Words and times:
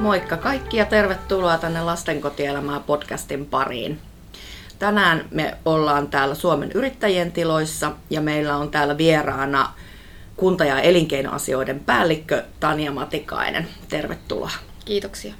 Moikka 0.00 0.36
kaikki 0.36 0.76
ja 0.76 0.84
tervetuloa 0.84 1.58
tänne 1.58 1.82
Lastenkotielämää 1.82 2.80
podcastin 2.80 3.46
pariin. 3.46 4.00
Tänään 4.78 5.24
me 5.30 5.58
ollaan 5.64 6.08
täällä 6.08 6.34
Suomen 6.34 6.72
yrittäjien 6.72 7.32
tiloissa 7.32 7.92
ja 8.10 8.20
meillä 8.20 8.56
on 8.56 8.70
täällä 8.70 8.98
vieraana 8.98 9.72
kunta- 10.36 10.64
ja 10.64 10.80
elinkeinoasioiden 10.80 11.80
päällikkö 11.80 12.44
Tania 12.60 12.92
Matikainen. 12.92 13.68
Tervetuloa. 13.88 14.50
Kiitoksia. 14.84 15.34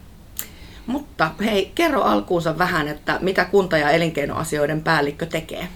Mutta 0.86 1.30
hei, 1.44 1.72
kerro 1.74 2.02
alkuunsa 2.02 2.58
vähän, 2.58 2.88
että 2.88 3.18
mitä 3.20 3.44
kunta- 3.44 3.78
ja 3.78 3.90
elinkeinoasioiden 3.90 4.82
päällikkö 4.82 5.26
tekee? 5.26 5.68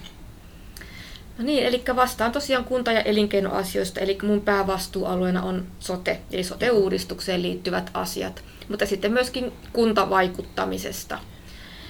No 1.37 1.43
niin, 1.43 1.65
eli 1.65 1.83
vastaan 1.95 2.31
tosiaan 2.31 2.65
kunta- 2.65 2.91
ja 2.91 3.01
elinkeinoasioista, 3.01 3.99
eli 3.99 4.17
mun 4.23 4.41
päävastuualueena 4.41 5.43
on 5.43 5.67
sote, 5.79 6.19
eli 6.31 6.43
sote-uudistukseen 6.43 7.41
liittyvät 7.41 7.91
asiat, 7.93 8.43
mutta 8.69 8.85
sitten 8.85 9.13
myöskin 9.13 9.51
kuntavaikuttamisesta 9.73 11.19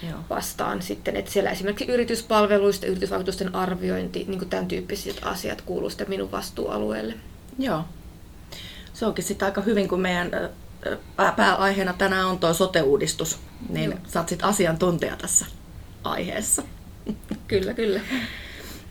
Joo. 0.09 0.20
vastaan 0.29 0.81
sitten, 0.81 1.15
että 1.15 1.31
siellä 1.31 1.49
esimerkiksi 1.49 1.91
yrityspalveluista, 1.91 2.85
yritysvaikutusten 2.85 3.55
arviointi, 3.55 4.25
niin 4.27 4.39
kuin 4.39 4.49
tämän 4.49 4.67
tyyppiset 4.67 5.20
asiat 5.21 5.61
kuuluu 5.61 5.89
sitten 5.89 6.09
minun 6.09 6.31
vastuualueelle. 6.31 7.13
Joo. 7.59 7.85
Se 8.93 9.05
onkin 9.05 9.23
sitten 9.23 9.45
aika 9.45 9.61
hyvin, 9.61 9.88
kun 9.88 10.01
meidän 10.01 10.31
pääaiheena 11.35 11.93
tänään 11.93 12.27
on 12.27 12.39
tuo 12.39 12.53
sote-uudistus, 12.53 13.39
niin 13.70 13.91
Joo. 13.91 13.99
sä 14.07 14.20
oot 14.20 14.29
sitten 14.29 14.48
asiantuntija 14.48 15.15
tässä 15.17 15.45
aiheessa. 16.03 16.63
Kyllä, 17.48 17.73
kyllä. 17.73 17.99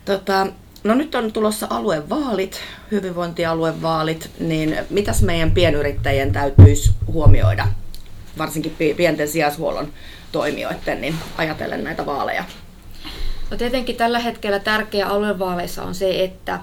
Tota, 0.05 0.47
no 0.85 0.95
nyt 0.95 1.15
on 1.15 1.33
tulossa 1.33 1.67
aluevaalit, 1.71 2.61
hyvinvointialuevaalit, 2.91 4.31
niin 4.41 4.77
mitäs 4.91 5.23
meidän 5.23 5.51
pienyrittäjien 5.51 6.33
täytyisi 6.33 6.91
huomioida, 7.07 7.69
varsinkin 8.39 8.77
pienten 8.97 9.29
sijaishuollon 9.29 9.93
toimijoiden, 10.33 11.01
niin 11.01 11.15
ajatellen 11.37 11.85
näitä 11.85 12.07
vaaleja? 12.07 12.45
No 13.51 13.57
tietenkin 13.57 13.97
tällä 13.97 14.19
hetkellä 14.19 14.59
tärkeä 14.59 15.07
aluevaaleissa 15.07 15.83
on 15.83 15.95
se, 15.95 16.25
että, 16.25 16.61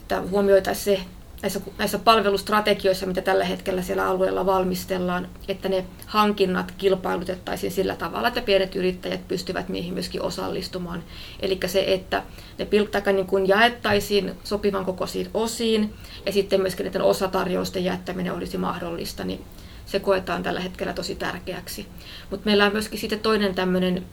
että 0.00 0.20
huomioitaisiin 0.20 0.98
se, 0.98 1.04
näissä, 1.44 1.60
näissä 1.78 1.98
palvelustrategioissa, 1.98 3.06
mitä 3.06 3.20
tällä 3.20 3.44
hetkellä 3.44 3.82
siellä 3.82 4.06
alueella 4.06 4.46
valmistellaan, 4.46 5.28
että 5.48 5.68
ne 5.68 5.84
hankinnat 6.06 6.72
kilpailutettaisiin 6.78 7.72
sillä 7.72 7.96
tavalla, 7.96 8.28
että 8.28 8.40
pienet 8.40 8.76
yrittäjät 8.76 9.28
pystyvät 9.28 9.68
niihin 9.68 9.94
myöskin 9.94 10.22
osallistumaan. 10.22 11.04
Eli 11.40 11.60
se, 11.66 11.84
että 11.86 12.22
ne 12.58 12.64
pilttaka 12.64 13.12
niin 13.12 13.26
kuin 13.26 13.48
jaettaisiin 13.48 14.32
sopivan 14.44 14.84
kokoisiin 14.84 15.30
osiin 15.34 15.94
ja 16.26 16.32
sitten 16.32 16.60
myöskin 16.60 16.84
näiden 16.84 17.02
osatarjousten 17.02 17.84
jättäminen 17.84 18.32
olisi 18.32 18.58
mahdollista, 18.58 19.24
niin 19.24 19.44
se 19.86 20.00
koetaan 20.00 20.42
tällä 20.42 20.60
hetkellä 20.60 20.92
tosi 20.92 21.14
tärkeäksi. 21.14 21.86
Mutta 22.30 22.46
meillä 22.46 22.66
on 22.66 22.72
myöskin 22.72 22.98
sitten 22.98 23.20
toinen 23.20 23.54
tämmöinen 23.54 24.04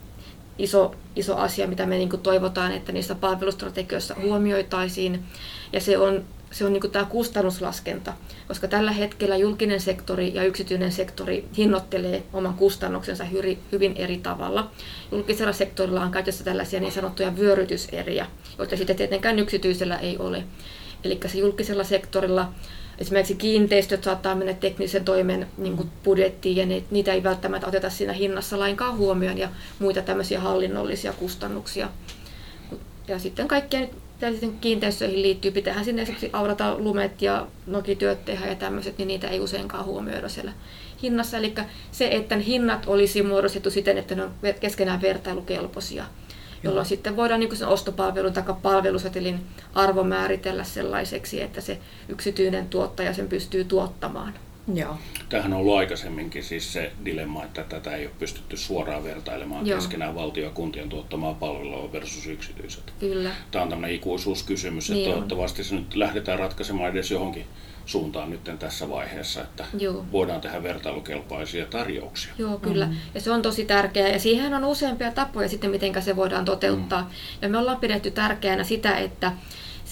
iso, 0.58 0.94
iso 1.16 1.36
asia, 1.36 1.66
mitä 1.66 1.86
me 1.86 1.98
niin 1.98 2.20
toivotaan, 2.22 2.72
että 2.72 2.92
niissä 2.92 3.14
palvelustrategioissa 3.14 4.16
huomioitaisiin, 4.22 5.24
ja 5.72 5.80
se 5.80 5.98
on 5.98 6.24
se 6.52 6.64
on 6.64 6.72
niin 6.72 6.90
tämä 6.92 7.04
kustannuslaskenta, 7.04 8.12
koska 8.48 8.68
tällä 8.68 8.92
hetkellä 8.92 9.36
julkinen 9.36 9.80
sektori 9.80 10.34
ja 10.34 10.44
yksityinen 10.44 10.92
sektori 10.92 11.48
hinnoittelee 11.56 12.22
oman 12.32 12.54
kustannuksensa 12.54 13.24
hyvin 13.72 13.96
eri 13.96 14.18
tavalla. 14.18 14.70
Julkisella 15.12 15.52
sektorilla 15.52 16.02
on 16.02 16.10
käytössä 16.10 16.44
tällaisia 16.44 16.80
niin 16.80 16.92
sanottuja 16.92 17.36
vyörytyseriä, 17.36 18.26
joita 18.58 18.76
sitten 18.76 18.96
tietenkään 18.96 19.38
yksityisellä 19.38 19.98
ei 19.98 20.18
ole. 20.18 20.44
Eli 21.04 21.20
se 21.26 21.38
julkisella 21.38 21.84
sektorilla 21.84 22.52
esimerkiksi 22.98 23.34
kiinteistöt 23.34 24.04
saattaa 24.04 24.34
mennä 24.34 24.54
teknisen 24.54 25.04
toimen 25.04 25.46
niin 25.56 25.90
budjettiin 26.04 26.56
ja 26.56 26.82
niitä 26.90 27.12
ei 27.12 27.22
välttämättä 27.22 27.66
oteta 27.66 27.90
siinä 27.90 28.12
hinnassa 28.12 28.58
lainkaan 28.58 28.96
huomioon 28.96 29.38
ja 29.38 29.48
muita 29.78 30.02
tämmöisiä 30.02 30.40
hallinnollisia 30.40 31.12
kustannuksia. 31.12 31.88
Ja 33.08 33.18
sitten 33.18 33.48
kaikkea 33.48 33.86
mitä 34.26 34.40
sitten 34.40 34.58
kiinteistöihin 34.60 35.22
liittyy, 35.22 35.50
pitäähän 35.50 35.84
sinne 35.84 36.02
esimerkiksi 36.02 36.30
aurata 36.32 36.78
lumet 36.78 37.22
ja 37.22 37.46
nokityöt 37.66 38.24
tehdä 38.24 38.46
ja 38.46 38.54
tämmöiset, 38.54 38.98
niin 38.98 39.08
niitä 39.08 39.28
ei 39.28 39.40
useinkaan 39.40 39.84
huomioida 39.84 40.28
siellä 40.28 40.52
hinnassa. 41.02 41.36
Eli 41.36 41.54
se, 41.92 42.08
että 42.12 42.36
hinnat 42.36 42.82
olisi 42.86 43.22
muodostettu 43.22 43.70
siten, 43.70 43.98
että 43.98 44.14
ne 44.14 44.22
on 44.22 44.34
keskenään 44.60 45.02
vertailukelpoisia, 45.02 46.04
jolloin 46.62 46.86
sitten 46.86 47.16
voidaan 47.16 47.40
niin 47.40 47.56
sen 47.56 47.68
ostopalvelun 47.68 48.32
tai 48.32 48.42
palvelusetelin 48.62 49.40
arvo 49.74 50.04
määritellä 50.04 50.64
sellaiseksi, 50.64 51.42
että 51.42 51.60
se 51.60 51.78
yksityinen 52.08 52.68
tuottaja 52.68 53.14
sen 53.14 53.28
pystyy 53.28 53.64
tuottamaan. 53.64 54.34
Joo. 54.74 54.96
Tähän 55.28 55.52
on 55.52 55.58
ollut 55.58 55.76
aikaisemminkin 55.78 56.44
siis 56.44 56.72
se 56.72 56.92
dilemma, 57.04 57.44
että 57.44 57.62
tätä 57.62 57.96
ei 57.96 58.06
ole 58.06 58.14
pystytty 58.18 58.56
suoraan 58.56 59.04
vertailemaan 59.04 59.66
Joo. 59.66 59.78
keskenään 59.78 60.14
valtio- 60.14 60.44
ja 60.44 60.50
kuntien 60.50 60.88
tuottamaa 60.88 61.34
palvelua 61.34 61.92
versus 61.92 62.26
yksityiset. 62.26 62.92
Kyllä. 63.00 63.30
Tämä 63.50 63.62
on 63.62 63.68
tämmöinen 63.68 63.96
ikuisuuskysymys, 63.96 64.90
että 64.90 64.94
niin 64.94 65.10
toivottavasti 65.10 65.64
se 65.64 65.74
nyt 65.74 65.94
lähdetään 65.94 66.38
ratkaisemaan 66.38 66.90
edes 66.90 67.10
johonkin 67.10 67.46
suuntaan 67.86 68.30
nyt 68.30 68.40
tässä 68.58 68.88
vaiheessa, 68.88 69.40
että 69.40 69.64
Joo. 69.78 70.04
voidaan 70.12 70.40
tehdä 70.40 70.62
vertailukelpoisia 70.62 71.66
tarjouksia. 71.66 72.32
Joo, 72.38 72.58
kyllä. 72.58 72.86
Mm-hmm. 72.86 73.00
Ja 73.14 73.20
se 73.20 73.30
on 73.30 73.42
tosi 73.42 73.64
tärkeää. 73.64 74.08
Ja 74.08 74.18
siihen 74.18 74.54
on 74.54 74.64
useampia 74.64 75.12
tapoja 75.12 75.48
sitten, 75.48 75.70
miten 75.70 76.02
se 76.02 76.16
voidaan 76.16 76.44
toteuttaa. 76.44 77.02
Mm. 77.02 77.08
Ja 77.42 77.48
me 77.48 77.58
ollaan 77.58 77.80
pidetty 77.80 78.10
tärkeänä 78.10 78.64
sitä, 78.64 78.96
että 78.96 79.32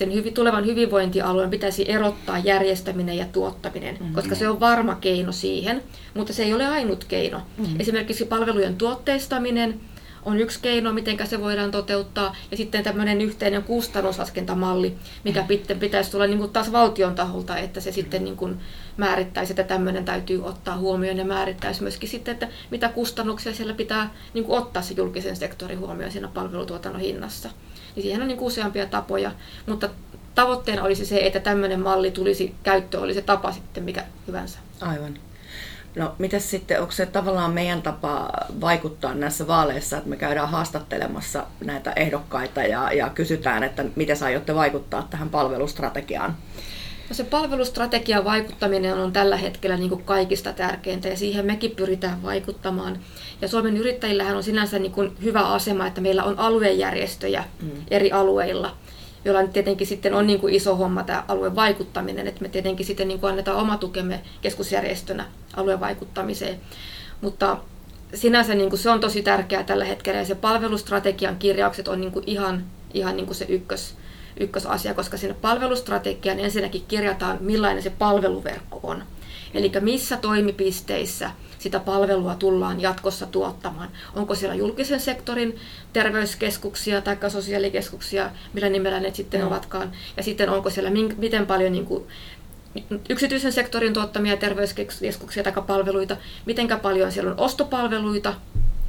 sen 0.00 0.15
hyvin, 0.15 0.34
tulevan 0.34 0.66
hyvinvointialueen 0.66 1.50
pitäisi 1.50 1.91
erottaa 1.91 2.38
järjestäminen 2.38 3.16
ja 3.16 3.25
tuottaminen, 3.33 3.94
mm-hmm. 3.94 4.15
koska 4.15 4.34
se 4.34 4.49
on 4.49 4.61
varma 4.61 4.94
keino 4.94 5.33
siihen, 5.33 5.83
mutta 6.15 6.33
se 6.33 6.43
ei 6.43 6.55
ole 6.55 6.66
ainut 6.66 7.05
keino. 7.05 7.38
Mm-hmm. 7.38 7.81
Esimerkiksi 7.81 8.25
palvelujen 8.25 8.77
tuotteistaminen 8.77 9.81
on 10.25 10.38
yksi 10.38 10.59
keino, 10.62 10.93
miten 10.93 11.27
se 11.27 11.41
voidaan 11.41 11.71
toteuttaa, 11.71 12.37
ja 12.50 12.56
sitten 12.56 12.84
tämmöinen 12.84 13.21
yhteinen 13.21 13.62
kustannuslaskentamalli, 13.62 14.97
mikä 15.25 15.44
mm-hmm. 15.49 15.81
pitäisi 15.81 16.11
tulla 16.11 16.27
niin 16.27 16.38
kuin 16.38 16.50
taas 16.50 16.72
valtion 16.72 17.15
taholta, 17.15 17.59
että 17.59 17.81
se 17.81 17.93
sitten 17.93 18.25
niin 18.25 18.37
kuin 18.37 18.56
määrittäisi, 18.97 19.53
että 19.53 19.65
tämmöinen 19.65 20.05
täytyy 20.05 20.44
ottaa 20.44 20.77
huomioon, 20.77 21.19
ja 21.19 21.25
määrittäisi 21.25 21.82
myöskin 21.82 22.09
sitten, 22.09 22.32
että 22.32 22.49
mitä 22.71 22.88
kustannuksia 22.88 23.55
siellä 23.55 23.75
pitää 23.75 24.15
niin 24.34 24.44
kuin 24.44 24.59
ottaa 24.59 24.82
se 24.82 24.94
julkisen 24.94 25.37
sektorin 25.37 25.78
huomioon 25.78 26.12
siinä 26.12 26.28
palvelutuotannon 26.28 27.03
hinnassa. 27.03 27.50
Niin 27.96 28.02
siihen 28.02 28.22
on 28.22 28.28
niin 28.28 28.40
useampia 28.40 28.86
tapoja, 28.86 29.32
mutta 29.66 29.88
tavoitteena 30.34 30.82
olisi 30.82 31.06
se, 31.06 31.20
että 31.26 31.40
tämmöinen 31.40 31.80
malli 31.80 32.10
tulisi 32.10 32.54
käyttöön, 32.62 33.04
oli 33.04 33.14
se 33.14 33.22
tapa 33.22 33.52
sitten 33.52 33.84
mikä 33.84 34.04
hyvänsä. 34.26 34.58
Aivan. 34.80 35.14
No, 35.96 36.14
miten 36.18 36.40
sitten, 36.40 36.80
onko 36.80 36.92
se 36.92 37.06
tavallaan 37.06 37.52
meidän 37.52 37.82
tapa 37.82 38.30
vaikuttaa 38.60 39.14
näissä 39.14 39.46
vaaleissa, 39.46 39.96
että 39.96 40.08
me 40.08 40.16
käydään 40.16 40.48
haastattelemassa 40.48 41.46
näitä 41.64 41.92
ehdokkaita 41.96 42.62
ja, 42.62 42.92
ja 42.92 43.10
kysytään, 43.10 43.62
että 43.62 43.84
miten 43.96 44.16
sä 44.16 44.26
aiotte 44.26 44.54
vaikuttaa 44.54 45.06
tähän 45.10 45.30
palvelustrategiaan? 45.30 46.36
No 47.10 47.15
se 47.15 47.25
palvelustrategian 47.25 48.25
vaikuttaminen 48.25 48.94
on 48.94 49.12
tällä 49.12 49.37
hetkellä 49.37 49.76
niin 49.76 49.88
kuin 49.88 50.04
kaikista 50.04 50.53
tärkeintä 50.53 51.09
ja 51.09 51.16
siihen 51.16 51.47
mekin 51.47 51.71
pyritään 51.71 52.22
vaikuttamaan. 52.22 52.98
Ja 53.43 53.48
Suomen 53.48 53.76
yrittäjillähän 53.76 54.37
on 54.37 54.43
sinänsä 54.43 54.78
niin 54.78 54.93
kuin 54.93 55.12
hyvä 55.22 55.41
asema, 55.41 55.87
että 55.87 56.00
meillä 56.00 56.25
on 56.25 56.38
aluejärjestöjä 56.38 57.44
mm. 57.62 57.70
eri 57.91 58.12
alueilla, 58.12 58.76
joilla 59.25 59.49
tietenkin 59.49 59.87
sitten 59.87 60.15
on 60.15 60.26
niin 60.26 60.41
kuin 60.41 60.54
iso 60.54 60.76
homma 60.76 61.03
tämä 61.03 61.25
alueen 61.28 61.56
vaikuttaminen, 61.56 62.26
että 62.26 62.43
me 62.43 62.49
tietenkin 62.49 62.87
sitten 62.87 63.09
niin 63.09 63.20
kuin 63.20 63.31
annetaan 63.31 63.59
oma 63.59 63.76
tukemme 63.76 64.20
keskusjärjestönä 64.41 65.25
alueen 65.56 65.81
vaikuttamiseen. 65.81 66.60
Mutta 67.20 67.56
sinänsä 68.15 68.54
niin 68.54 68.70
kuin 68.70 68.81
se 68.81 68.91
on 68.91 69.00
tosi 69.00 69.22
tärkeää 69.22 69.65
tällä 69.65 69.84
hetkellä 69.84 70.20
ja 70.20 70.26
se 70.26 70.34
palvelustrategian 70.34 71.37
kirjaukset 71.37 71.88
on 71.88 72.00
niin 72.00 72.12
kuin 72.12 72.25
ihan, 72.26 72.65
ihan 72.94 73.16
niin 73.16 73.26
kuin 73.26 73.37
se 73.37 73.47
ykkös, 73.49 73.94
ykkösasia, 74.41 74.94
koska 74.94 75.16
siinä 75.16 75.34
palvelustrategian 75.34 76.40
ensinnäkin 76.40 76.84
kirjataan, 76.88 77.38
millainen 77.40 77.82
se 77.82 77.90
palveluverkko 77.90 78.81
on. 78.82 79.02
Eli 79.55 79.72
missä 79.81 80.16
toimipisteissä 80.16 81.31
sitä 81.58 81.81
palvelua 81.81 82.34
tullaan 82.34 82.81
jatkossa 82.81 83.26
tuottamaan. 83.26 83.88
Onko 84.16 84.34
siellä 84.34 84.55
julkisen 84.55 85.00
sektorin 85.00 85.56
terveyskeskuksia 85.93 87.00
tai 87.00 87.16
sosiaalikeskuksia, 87.28 88.31
millä 88.52 88.69
nimellä 88.69 89.00
ne 89.00 89.14
sitten 89.14 89.40
no. 89.40 89.46
ovatkaan. 89.46 89.93
Ja 90.16 90.22
sitten 90.22 90.50
onko 90.50 90.70
siellä 90.70 90.90
miten 91.16 91.46
paljon 91.46 91.72
niin 91.72 91.87
kuin 91.87 92.05
yksityisen 93.08 93.52
sektorin 93.52 93.93
tuottamia 93.93 94.37
terveyskeskuksia 94.37 95.43
tai 95.43 95.52
palveluita, 95.66 96.16
miten 96.46 96.69
paljon 96.82 97.12
siellä 97.12 97.31
on 97.31 97.40
ostopalveluita, 97.40 98.34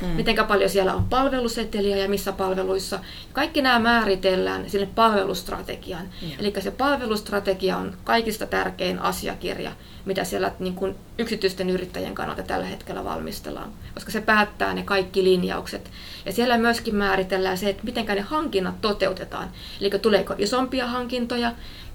mm. 0.02 0.08
miten 0.08 0.36
paljon 0.48 0.70
siellä 0.70 0.94
on 0.94 1.04
palveluseteliä 1.04 1.98
ja 1.98 2.10
missä 2.10 2.32
palveluissa. 2.32 3.00
Kaikki 3.34 3.62
nämä 3.62 3.80
määritellään 3.80 4.70
sille 4.70 4.86
palvelustrategian. 4.96 6.10
Mm. 6.22 6.32
Eli 6.40 6.54
se 6.60 6.72
palvelustrategia 6.72 7.78
on 7.78 7.98
kaikista 8.04 8.46
tärkein 8.46 9.00
asiakirja, 9.00 9.72
mitä 10.06 10.24
siellä 10.24 10.52
niin 10.60 10.76
kuin 10.76 10.96
yksityisten 11.18 11.70
yrittäjien 11.70 12.16
kannalta 12.16 12.44
tällä 12.44 12.66
hetkellä 12.66 13.04
valmistellaan, 13.04 13.72
koska 13.94 14.12
se 14.12 14.22
päättää 14.22 14.74
ne 14.74 14.84
kaikki 14.84 15.24
linjaukset. 15.24 15.92
Ja 16.26 16.32
siellä 16.32 16.58
myöskin 16.58 16.96
määritellään 16.96 17.58
se, 17.58 17.70
että 17.70 17.84
miten 17.84 18.06
ne 18.06 18.22
hankinnat 18.22 18.82
toteutetaan. 18.82 19.52
Eli 19.82 19.90
tuleeko 19.90 20.36
isompia 20.38 20.88
hankintoja, 20.88 21.52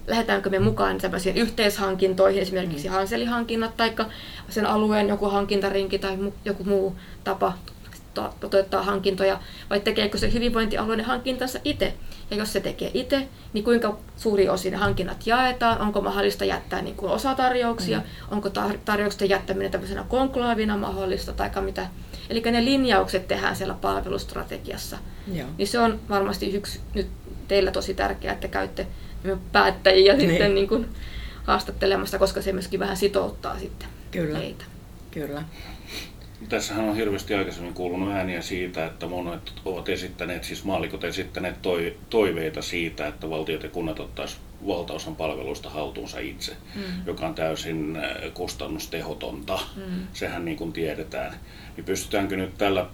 lähdetäänkö 0.07 0.49
me 0.49 0.59
mukaan 0.59 0.97
tämmöisiin 0.97 1.37
yhteishankintoihin, 1.37 2.41
esimerkiksi 2.41 2.87
mm. 2.87 2.93
Hanselihankinnat 2.93 3.77
tai 3.77 3.95
sen 4.49 4.65
alueen 4.65 5.07
joku 5.07 5.29
hankintarinki 5.29 5.99
tai 5.99 6.17
joku 6.45 6.63
muu 6.63 6.95
tapa 7.23 7.53
toteuttaa 8.39 8.83
hankintoja, 8.83 9.39
vai 9.69 9.79
tekeekö 9.79 10.17
se 10.17 10.33
hyvinvointialueiden 10.33 11.05
hankintansa 11.05 11.59
itse. 11.63 11.93
Ja 12.31 12.37
jos 12.37 12.53
se 12.53 12.59
tekee 12.59 12.91
itse, 12.93 13.27
niin 13.53 13.63
kuinka 13.63 13.97
suuri 14.17 14.49
osin 14.49 14.75
hankinnat 14.75 15.27
jaetaan, 15.27 15.81
onko 15.81 16.01
mahdollista 16.01 16.45
jättää 16.45 16.81
niin 16.81 16.95
kuin 16.95 17.11
osatarjouksia, 17.11 17.97
mm. 17.97 18.03
onko 18.31 18.49
tar- 18.49 18.79
tarjousten 18.85 19.29
jättäminen 19.29 19.71
tämmöisenä 19.71 20.05
konklaavina 20.07 20.77
mahdollista, 20.77 21.33
tai 21.33 21.49
mitä. 21.61 21.87
Eli 22.29 22.41
ne 22.41 22.65
linjaukset 22.65 23.27
tehdään 23.27 23.55
siellä 23.55 23.73
palvelustrategiassa. 23.73 24.97
Joo. 25.33 25.47
Niin 25.57 25.67
se 25.67 25.79
on 25.79 25.99
varmasti 26.09 26.53
yksi 26.53 26.79
nyt 26.93 27.07
teillä 27.47 27.71
tosi 27.71 27.93
tärkeää, 27.93 28.33
että 28.33 28.47
käytte 28.47 28.87
päättäjiä 29.51 30.13
niin. 30.13 30.29
sitten 30.29 30.55
niin 30.55 30.67
kuin 30.67 30.89
haastattelemassa, 31.43 32.19
koska 32.19 32.41
se 32.41 32.53
myöskin 32.53 32.79
vähän 32.79 32.97
sitouttaa 32.97 33.59
sitten 33.59 33.87
Kyllä. 34.11 34.37
heitä. 34.37 34.65
Kyllä. 35.11 35.43
Tässähän 36.49 36.85
on 36.85 36.95
hirveästi 36.95 37.33
aikaisemmin 37.33 37.73
kuulunut 37.73 38.13
ääniä 38.13 38.41
siitä, 38.41 38.85
että 38.85 39.07
monet 39.07 39.53
ovat 39.65 39.89
esittäneet, 39.89 40.43
siis 40.43 40.63
maallikot 40.63 41.03
esittäneet 41.03 41.61
toi, 41.61 41.97
toiveita 42.09 42.61
siitä, 42.61 43.07
että 43.07 43.29
valtiot 43.29 43.63
ja 43.63 43.69
kunnat 43.69 43.99
ottaisivat 43.99 44.43
valtaosan 44.67 45.15
palveluista 45.15 45.69
haltuunsa 45.69 46.19
itse, 46.19 46.51
mm. 46.75 46.81
joka 47.05 47.27
on 47.27 47.35
täysin 47.35 47.95
äh, 47.95 48.33
kustannustehotonta. 48.33 49.59
Mm. 49.75 50.07
Sehän 50.13 50.45
niin 50.45 50.57
kuin 50.57 50.73
tiedetään. 50.73 51.33
Niin 51.75 51.85
pystytäänkö 51.85 52.37
nyt 52.37 52.57
tällä 52.57 52.85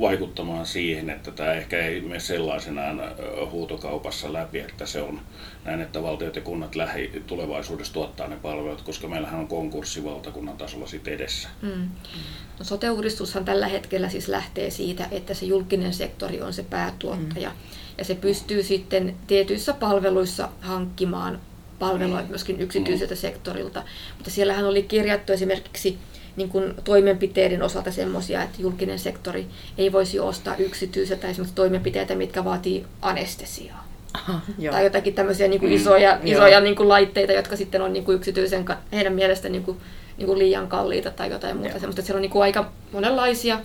vaikuttamaan 0.00 0.66
siihen, 0.66 1.10
että 1.10 1.30
tämä 1.30 1.52
ehkä 1.52 1.78
ei 1.78 2.00
mene 2.00 2.20
sellaisenaan 2.20 3.02
huutokaupassa 3.50 4.32
läpi, 4.32 4.58
että 4.60 4.86
se 4.86 5.02
on 5.02 5.20
näin, 5.64 5.80
että 5.80 6.02
valtiot 6.02 6.36
ja 6.36 6.42
kunnat 6.42 6.74
lähi 6.74 7.22
tulevaisuudessa 7.26 7.92
tuottaa 7.92 8.28
ne 8.28 8.36
palvelut, 8.36 8.82
koska 8.82 9.08
meillähän 9.08 9.40
on 9.40 9.48
konkurssi 9.48 10.04
valtakunnan 10.04 10.56
tasolla 10.56 10.86
sitten 10.86 11.14
edessä. 11.14 11.48
Mm. 11.62 11.88
No, 12.58 12.64
sote-uudistushan 12.64 13.44
tällä 13.44 13.68
hetkellä 13.68 14.08
siis 14.08 14.28
lähtee 14.28 14.70
siitä, 14.70 15.08
että 15.10 15.34
se 15.34 15.46
julkinen 15.46 15.92
sektori 15.92 16.40
on 16.40 16.52
se 16.52 16.62
päätuottaja 16.62 17.50
mm. 17.50 17.56
ja 17.98 18.04
se 18.04 18.14
pystyy 18.14 18.62
sitten 18.62 19.16
tietyissä 19.26 19.72
palveluissa 19.72 20.48
hankkimaan 20.60 21.40
palvelua 21.78 22.22
mm. 22.22 22.28
myöskin 22.28 22.60
yksityiseltä 22.60 23.14
mm. 23.14 23.18
sektorilta, 23.18 23.82
mutta 24.16 24.30
siellähän 24.30 24.66
oli 24.66 24.82
kirjattu 24.82 25.32
esimerkiksi 25.32 25.98
niin 26.36 26.48
kuin 26.48 26.74
toimenpiteiden 26.84 27.62
osalta 27.62 27.90
semmoisia, 27.90 28.42
että 28.42 28.62
julkinen 28.62 28.98
sektori 28.98 29.46
ei 29.78 29.92
voisi 29.92 30.20
ostaa 30.20 30.56
yksityiseltä 30.56 31.28
esimerkiksi 31.28 31.54
toimenpiteitä, 31.54 32.14
mitkä 32.14 32.44
vaatii 32.44 32.86
anestesiaa. 33.02 33.90
Aha, 34.14 34.40
tai 34.70 34.84
jotakin 34.84 35.14
tämmöisiä 35.14 35.48
niin 35.48 35.60
kuin 35.60 35.72
isoja, 35.72 36.16
mm, 36.16 36.26
isoja 36.26 36.60
niin 36.60 36.76
kuin 36.76 36.88
laitteita, 36.88 37.32
jotka 37.32 37.56
sitten 37.56 37.82
on 37.82 37.92
niin 37.92 38.04
kuin 38.04 38.16
yksityisen, 38.16 38.64
heidän 38.92 39.12
mielestä 39.12 39.48
niin 39.48 39.62
kuin, 39.62 39.76
niin 40.16 40.26
kuin 40.26 40.38
liian 40.38 40.68
kalliita 40.68 41.10
tai 41.10 41.30
jotain 41.30 41.56
muuta. 41.56 41.72
Semmoista, 41.78 42.02
siellä 42.02 42.18
on 42.18 42.22
niin 42.22 42.30
kuin 42.30 42.42
aika 42.42 42.72
monenlaisia. 42.92 43.60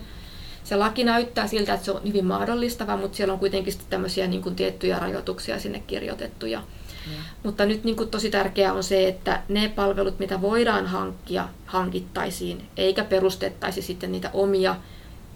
Se 0.64 0.76
laki 0.76 1.04
näyttää 1.04 1.48
siltä, 1.48 1.74
että 1.74 1.86
se 1.86 1.92
on 1.92 2.02
hyvin 2.08 2.26
mahdollistava, 2.26 2.98
mutta 2.98 3.18
siellä 3.18 3.34
on 3.34 3.40
kuitenkin 3.40 3.74
tämmöisiä 3.90 4.28
niin 4.28 4.42
kuin 4.42 4.56
tiettyjä 4.56 5.00
rajoituksia 5.00 5.60
sinne 5.60 5.84
kirjoitettu. 5.88 6.46
Ja, 6.46 6.64
mutta 7.44 7.66
nyt 7.66 7.84
niin 7.84 7.96
kuin 7.96 8.10
tosi 8.10 8.30
tärkeää 8.30 8.74
on 8.74 8.84
se, 8.84 9.08
että 9.08 9.42
ne 9.50 9.70
palvelut, 9.76 10.20
mitä 10.20 10.42
voidaan 10.42 10.88
hankkia, 10.88 11.48
hankittaisiin, 11.66 12.68
eikä 12.78 13.04
perustettaisi 13.04 13.82
sitten 13.82 14.12
niitä 14.12 14.30
omia 14.34 14.76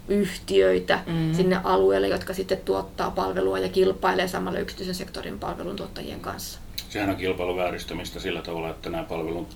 yhtiöitä 0.08 1.00
mm-hmm. 1.06 1.34
sinne 1.34 1.60
alueelle, 1.64 2.08
jotka 2.08 2.34
sitten 2.34 2.58
tuottaa 2.58 3.10
palvelua 3.10 3.58
ja 3.58 3.68
kilpailee 3.68 4.28
samalla 4.28 4.58
yksityisen 4.58 4.94
sektorin 4.94 5.38
palveluntuottajien 5.38 6.20
kanssa. 6.20 6.58
Sehän 6.88 7.10
on 7.10 7.16
kilpailun 7.16 7.56
vääristämistä 7.56 8.20
sillä 8.20 8.42
tavalla, 8.42 8.70
että 8.70 8.90
nämä 8.90 9.04
palvelun 9.04 9.46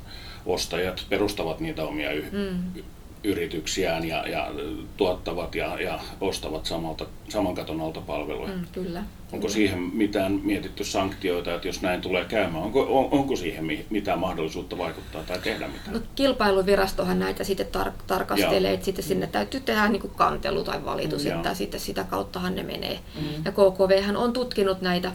ostajat 0.47 1.07
perustavat 1.09 1.61
niitä 1.61 1.85
omia 1.85 2.13
y- 2.13 2.31
mm 2.33 2.83
yrityksiään 3.25 4.09
ja, 4.09 4.29
ja 4.29 4.51
tuottavat 4.97 5.55
ja, 5.55 5.81
ja 5.81 5.99
ostavat 6.21 6.67
samalta, 6.67 7.07
saman 7.29 7.55
katon 7.55 7.81
alta 7.81 8.01
palveluja. 8.01 8.55
Mm, 8.55 8.67
kyllä. 8.73 8.99
Onko 8.99 9.47
kyllä. 9.47 9.55
siihen 9.55 9.79
mitään 9.79 10.41
mietitty 10.45 10.85
sanktioita, 10.85 11.55
että 11.55 11.69
jos 11.69 11.83
näin 11.83 12.01
tulee 12.01 12.25
käymään, 12.25 12.65
onko, 12.65 12.81
on, 12.81 13.21
onko 13.21 13.37
siihen 13.37 13.85
mitään 13.91 14.19
mahdollisuutta 14.19 14.79
vaikuttaa 14.79 15.23
tai 15.23 15.39
tehdä 15.39 15.69
mitään? 15.69 15.93
No, 15.93 16.01
kilpailuvirastohan 16.15 17.19
näitä 17.19 17.45
sitten 17.45 17.67
tar- 17.67 18.03
tarkastelee, 18.07 18.73
että 18.73 18.85
sitten 18.85 19.05
sinne 19.05 19.27
täytyy 19.27 19.61
tehdä 19.61 19.89
niin 19.89 20.03
kuin 20.03 20.15
kantelu 20.17 20.65
tai 20.65 20.85
valitus, 20.85 21.25
mm, 21.25 21.31
että 21.31 21.55
sitten 21.55 21.81
sitä 21.81 22.05
kauttahan 22.05 22.55
ne 22.55 22.63
menee. 22.63 22.99
Mm. 23.21 23.45
Ja 23.45 23.53
KKV 23.53 24.17
on 24.17 24.33
tutkinut 24.33 24.81
näitä. 24.81 25.13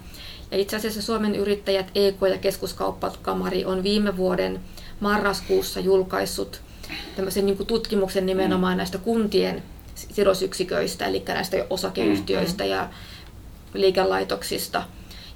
Ja 0.52 0.58
itse 0.58 0.76
asiassa 0.76 1.02
Suomen 1.02 1.36
yrittäjät 1.36 1.92
EK 1.96 2.16
ja 2.32 2.38
keskuskauppakamari 2.38 3.66
on 3.66 3.84
viime 3.84 4.18
vuoden 4.18 4.60
marraskuussa 5.00 5.80
julkaissut 5.80 6.62
tämmöisen 7.16 7.46
niin 7.46 7.66
tutkimuksen 7.68 8.26
nimenomaan 8.26 8.74
mm. 8.74 8.78
näistä 8.78 8.98
kuntien 8.98 9.64
sidosyksiköistä, 9.96 11.06
eli 11.06 11.24
näistä 11.28 11.66
osakeyhtiöistä 11.70 12.64
mm. 12.64 12.70
ja 12.70 12.90
liikelaitoksista. 13.74 14.84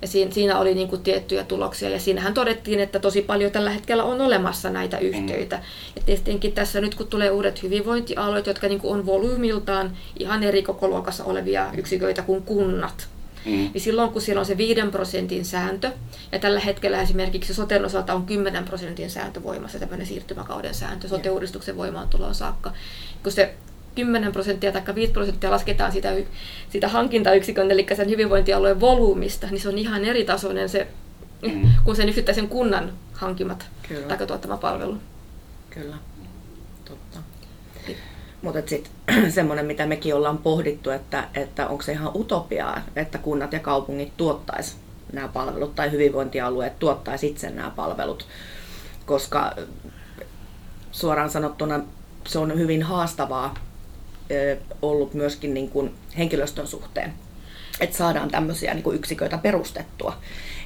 Ja 0.01 0.07
siinä, 0.07 0.31
siinä 0.31 0.59
oli 0.59 0.73
niin 0.73 0.87
kuin 0.87 1.03
tiettyjä 1.03 1.43
tuloksia 1.43 1.89
ja 1.89 1.99
siinähän 1.99 2.33
todettiin, 2.33 2.79
että 2.79 2.99
tosi 2.99 3.21
paljon 3.21 3.51
tällä 3.51 3.69
hetkellä 3.69 4.03
on 4.03 4.21
olemassa 4.21 4.69
näitä 4.69 4.97
mm. 4.97 5.03
yhteyttä. 5.03 5.61
Ja 5.95 6.01
tietenkin 6.05 6.51
tässä 6.51 6.81
nyt 6.81 6.95
kun 6.95 7.07
tulee 7.07 7.31
uudet 7.31 7.63
hyvinvointialueet, 7.63 8.47
jotka 8.47 8.67
niin 8.67 8.79
kuin 8.79 8.93
on 8.93 9.05
volyymiltaan 9.05 9.97
ihan 10.19 10.43
eri 10.43 10.63
kokoluokassa 10.63 11.23
olevia 11.23 11.71
yksiköitä 11.77 12.21
kuin 12.21 12.43
kunnat, 12.43 13.07
Mm. 13.45 13.51
Niin 13.51 13.81
silloin 13.81 14.09
kun 14.09 14.21
siellä 14.21 14.39
on 14.39 14.45
se 14.45 14.57
5 14.57 14.81
prosentin 14.91 15.45
sääntö, 15.45 15.91
ja 16.31 16.39
tällä 16.39 16.59
hetkellä 16.59 17.01
esimerkiksi 17.01 17.53
soten 17.53 17.85
osalta 17.85 18.13
on 18.13 18.25
10 18.25 18.65
prosentin 18.65 19.09
sääntö 19.09 19.43
voimassa, 19.43 19.79
tämmöinen 19.79 20.07
siirtymäkauden 20.07 20.73
sääntö 20.73 21.07
sote-uudistuksen 21.07 21.77
voimaantuloon 21.77 22.35
saakka, 22.35 22.73
kun 23.23 23.31
se 23.31 23.53
10 23.95 24.31
prosenttia 24.31 24.71
tai 24.71 24.95
5 24.95 25.13
prosenttia 25.13 25.51
lasketaan 25.51 25.91
sitä, 25.91 26.13
sitä 26.69 26.87
hankintayksikön, 26.87 27.71
eli 27.71 27.85
sen 27.95 28.09
hyvinvointialueen 28.09 28.79
volyymista, 28.79 29.47
niin 29.47 29.61
se 29.61 29.69
on 29.69 29.77
ihan 29.77 30.05
eri 30.05 30.25
tasoinen 30.25 30.69
se, 30.69 30.87
mm. 31.41 31.69
kuin 31.83 31.95
sen 31.95 32.09
yksittäisen 32.09 32.47
kunnan 32.47 32.93
hankimat 33.13 33.65
tai 34.07 34.27
tuottama 34.27 34.57
palvelu. 34.57 34.97
Kyllä, 35.69 35.95
totta. 36.85 37.32
Mutta 38.43 38.61
sitten 38.65 38.91
semmoinen, 39.31 39.65
mitä 39.65 39.85
mekin 39.85 40.15
ollaan 40.15 40.37
pohdittu, 40.37 40.89
että, 40.89 41.27
että 41.33 41.67
onko 41.67 41.83
se 41.83 41.91
ihan 41.91 42.11
utopiaa, 42.15 42.81
että 42.95 43.17
kunnat 43.17 43.53
ja 43.53 43.59
kaupungit 43.59 44.17
tuottaisi 44.17 44.75
nämä 45.13 45.27
palvelut 45.27 45.75
tai 45.75 45.91
hyvinvointialueet 45.91 46.79
tuottaisi 46.79 47.27
itse 47.27 47.49
nämä 47.49 47.71
palvelut, 47.75 48.27
koska 49.05 49.55
suoraan 50.91 51.29
sanottuna 51.29 51.79
se 52.27 52.39
on 52.39 52.57
hyvin 52.59 52.83
haastavaa 52.83 53.53
ollut 54.81 55.13
myöskin 55.13 55.53
niin 55.53 55.69
kuin 55.69 55.93
henkilöstön 56.17 56.67
suhteen, 56.67 57.13
että 57.79 57.97
saadaan 57.97 58.29
tämmöisiä 58.31 58.73
niin 58.73 58.83
kuin 58.83 58.95
yksiköitä 58.95 59.37
perustettua. 59.37 60.17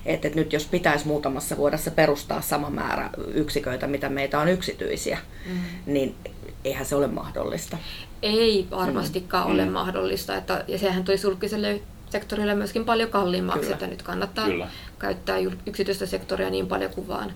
Että, 0.06 0.28
että 0.28 0.40
nyt 0.40 0.54
jos 0.54 0.66
pitäisi 0.66 1.08
muutamassa 1.08 1.58
vuodessa 1.58 1.92
perustaa 1.92 2.42
sama 2.42 2.70
määrä 2.70 3.10
yksiköitä, 3.34 3.88
mitä 3.88 4.10
meitä 4.10 4.40
on 4.40 4.48
yksityisiä, 4.48 5.18
mm. 5.46 5.60
niin 5.86 6.16
eihän 6.68 6.86
se 6.86 6.96
ole 6.96 7.08
mahdollista. 7.08 7.78
Ei 8.22 8.68
varmastikaan 8.72 9.48
mm. 9.48 9.54
ole 9.54 9.66
mm. 9.66 9.72
mahdollista. 9.72 10.36
Että, 10.36 10.64
ja 10.68 10.78
sehän 10.78 11.04
tuli 11.04 11.18
julkiselle 11.24 11.82
sektorille 12.10 12.56
myöskin 12.56 12.86
paljon 12.86 13.10
kalliimmaksi, 13.10 13.62
Kyllä. 13.62 13.74
että 13.74 13.88
nyt 13.88 14.02
kannattaa 14.02 14.46
Kyllä. 14.46 14.68
käyttää 15.00 15.38
yksityistä 15.66 16.06
sektoria 16.06 16.50
niin 16.50 16.68
paljon 16.68 16.92
kuin 16.92 17.08
vaan 17.08 17.34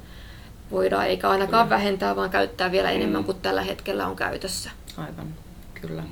voidaan, 0.71 1.07
eikä 1.07 1.29
ainakaan 1.29 1.67
Kyllä. 1.67 1.77
vähentää, 1.77 2.15
vaan 2.15 2.29
käyttää 2.29 2.71
vielä 2.71 2.89
mm. 2.89 2.95
enemmän 2.95 3.23
kuin 3.23 3.41
tällä 3.41 3.61
hetkellä 3.61 4.07
on 4.07 4.15
käytössä. 4.15 4.69
Aivan, 4.97 5.35
kyllä. 5.81 6.03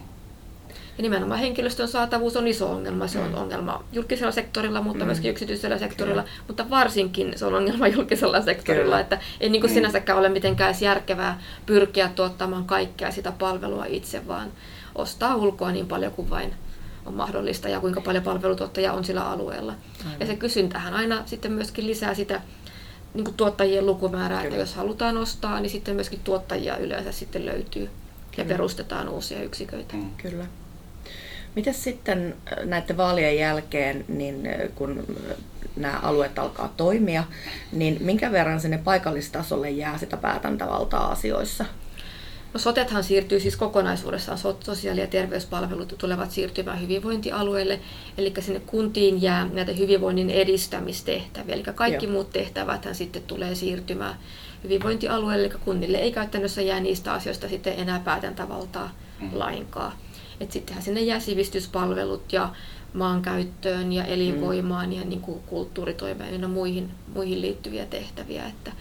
Ja 0.99 1.03
nimenomaan 1.03 1.39
henkilöstön 1.39 1.87
saatavuus 1.87 2.37
on 2.37 2.47
iso 2.47 2.71
ongelma. 2.71 3.07
Se 3.07 3.19
on 3.19 3.29
mm. 3.29 3.37
ongelma 3.37 3.83
julkisella 3.91 4.31
sektorilla, 4.31 4.81
mutta 4.81 5.03
mm. 5.03 5.05
myöskin 5.05 5.31
yksityisellä 5.31 5.77
sektorilla, 5.77 6.21
Kyllä. 6.21 6.37
mutta 6.47 6.69
varsinkin 6.69 7.33
se 7.35 7.45
on 7.45 7.53
ongelma 7.53 7.87
julkisella 7.97 8.41
sektorilla. 8.41 8.85
Kyllä. 8.85 8.99
Että 8.99 9.19
ei 9.39 9.49
niin 9.49 9.61
kuin 9.61 9.71
mm. 9.71 9.73
sinänsäkään 9.73 10.19
ole 10.19 10.29
mitenkään 10.29 10.75
järkevää 10.81 11.41
pyrkiä 11.65 12.09
tuottamaan 12.15 12.65
kaikkea 12.65 13.11
sitä 13.11 13.31
palvelua 13.31 13.85
itse, 13.85 14.27
vaan 14.27 14.51
ostaa 14.95 15.35
ulkoa 15.35 15.71
niin 15.71 15.87
paljon 15.87 16.11
kuin 16.11 16.29
vain 16.29 16.53
on 17.05 17.13
mahdollista 17.13 17.69
ja 17.69 17.79
kuinka 17.79 18.01
paljon 18.01 18.23
palvelutuottajia 18.23 18.93
on 18.93 19.03
sillä 19.03 19.29
alueella. 19.29 19.73
Aivan. 20.05 20.19
Ja 20.19 20.25
se 20.25 20.35
kysyntähän 20.35 20.93
aina 20.93 21.23
sitten 21.25 21.51
myöskin 21.51 21.87
lisää 21.87 22.13
sitä 22.13 22.41
niin 23.13 23.25
kuin 23.25 23.37
tuottajien 23.37 23.85
lukumäärää, 23.85 24.41
Kyllä. 24.41 24.55
että 24.55 24.61
jos 24.61 24.75
halutaan 24.75 25.17
ostaa, 25.17 25.59
niin 25.59 25.69
sitten 25.69 25.95
myöskin 25.95 26.19
tuottajia 26.23 26.77
yleensä 26.77 27.11
sitten 27.11 27.45
löytyy 27.45 27.85
Kyllä. 27.85 27.93
ja 28.37 28.45
perustetaan 28.45 29.09
uusia 29.09 29.43
yksiköitä. 29.43 29.95
Mm. 29.95 30.09
Kyllä. 30.17 30.45
Miten 31.55 31.73
sitten 31.73 32.35
äh, 32.51 32.65
näiden 32.65 32.97
vaalien 32.97 33.37
jälkeen, 33.37 34.05
niin 34.07 34.47
äh, 34.47 34.69
kun 34.75 35.05
nämä 35.75 35.99
alueet 35.99 36.39
alkaa 36.39 36.73
toimia, 36.77 37.23
niin 37.71 37.97
minkä 37.99 38.31
verran 38.31 38.61
sinne 38.61 38.77
paikallistasolle 38.77 39.69
jää 39.69 39.97
sitä 39.97 40.17
päätäntävaltaa 40.17 41.11
asioissa? 41.11 41.65
No 42.53 42.59
sotethan 42.59 43.03
siirtyy 43.03 43.39
siis 43.39 43.55
kokonaisuudessaan, 43.55 44.37
sosiaali- 44.59 45.01
ja 45.01 45.07
terveyspalvelut 45.07 45.95
tulevat 45.97 46.31
siirtymään 46.31 46.81
hyvinvointialueelle, 46.81 47.79
eli 48.17 48.33
sinne 48.39 48.59
kuntiin 48.59 49.21
jää 49.21 49.49
näitä 49.53 49.71
hyvinvoinnin 49.71 50.29
edistämistehtäviä, 50.29 51.55
eli 51.55 51.63
kaikki 51.63 52.05
Joo. 52.05 52.13
muut 52.13 52.29
tehtävät 52.29 52.87
sitten 52.93 53.23
tulee 53.23 53.55
siirtymään 53.55 54.15
hyvinvointialueelle, 54.63 55.45
eli 55.45 55.53
kunnille 55.65 55.97
ei 55.97 56.11
käytännössä 56.11 56.61
jää 56.61 56.79
niistä 56.79 57.13
asioista 57.13 57.49
sitten 57.49 57.79
enää 57.79 57.99
päätäntävaltaa 57.99 58.95
mm. 59.19 59.29
lainkaan. 59.33 59.91
Et 60.39 60.51
sittenhän 60.51 60.83
sinne 60.83 61.01
jää 61.01 61.19
sivistyspalvelut 61.19 62.33
ja 62.33 62.49
maankäyttöön 62.93 63.93
ja 63.93 64.05
elinvoimaan 64.05 64.89
mm. 64.89 64.95
ja 64.95 65.05
niin 65.05 65.21
kuin 65.21 65.39
kulttuuritoimeen 65.39 66.41
ja 66.41 66.47
muihin, 66.47 66.91
muihin 67.13 67.41
liittyviä 67.41 67.85
tehtäviä, 67.85 68.47
että, 68.47 68.71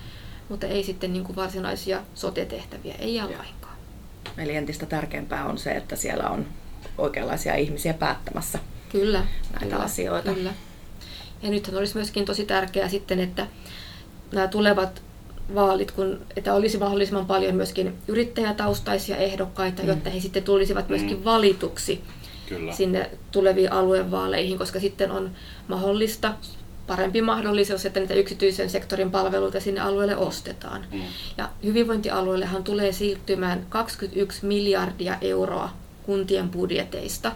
mutta 0.48 0.66
ei 0.66 0.84
sitten 0.84 1.12
niin 1.12 1.24
kuin 1.24 1.36
varsinaisia 1.36 2.02
sote-tehtäviä, 2.14 2.94
ei 2.98 3.14
jää 3.14 3.24
lainkaan. 3.24 3.76
Eli 4.38 4.56
entistä 4.56 4.86
tärkeämpää 4.86 5.44
on 5.44 5.58
se, 5.58 5.70
että 5.70 5.96
siellä 5.96 6.28
on 6.28 6.46
oikeanlaisia 6.98 7.54
ihmisiä 7.54 7.94
päättämässä 7.94 8.58
kyllä, 8.88 9.26
näitä 9.52 9.66
kyllä, 9.66 9.84
asioita. 9.84 10.34
Kyllä. 10.34 10.52
Ja 11.42 11.50
nythän 11.50 11.76
olisi 11.76 11.94
myöskin 11.94 12.24
tosi 12.24 12.44
tärkeää 12.44 12.88
sitten, 12.88 13.20
että 13.20 13.46
nämä 14.32 14.48
tulevat 14.48 15.02
vaalit, 15.54 15.90
kun, 15.90 16.20
että 16.36 16.54
olisi 16.54 16.78
mahdollisimman 16.78 17.26
paljon 17.26 17.54
myöskin 17.54 17.94
yrittäjätaustaisia 18.08 19.16
ehdokkaita, 19.16 19.82
mm. 19.82 19.88
jotta 19.88 20.10
he 20.10 20.20
sitten 20.20 20.42
tulisivat 20.42 20.88
myöskin 20.88 21.18
mm. 21.18 21.24
valituksi 21.24 22.00
Kyllä. 22.48 22.72
sinne 22.72 23.10
tuleviin 23.32 23.72
aluevaaleihin, 23.72 24.58
koska 24.58 24.80
sitten 24.80 25.10
on 25.10 25.30
mahdollista, 25.68 26.34
parempi 26.86 27.22
mahdollisuus, 27.22 27.86
että 27.86 28.00
niitä 28.00 28.14
yksityisen 28.14 28.70
sektorin 28.70 29.10
palveluita 29.10 29.60
sinne 29.60 29.80
alueelle 29.80 30.16
ostetaan. 30.16 30.84
Mm. 30.92 31.00
Ja 31.38 31.48
hyvinvointialueellehan 31.64 32.64
tulee 32.64 32.92
siirtymään 32.92 33.66
21 33.68 34.46
miljardia 34.46 35.18
euroa 35.20 35.70
kuntien 36.02 36.48
budjeteista, 36.48 37.32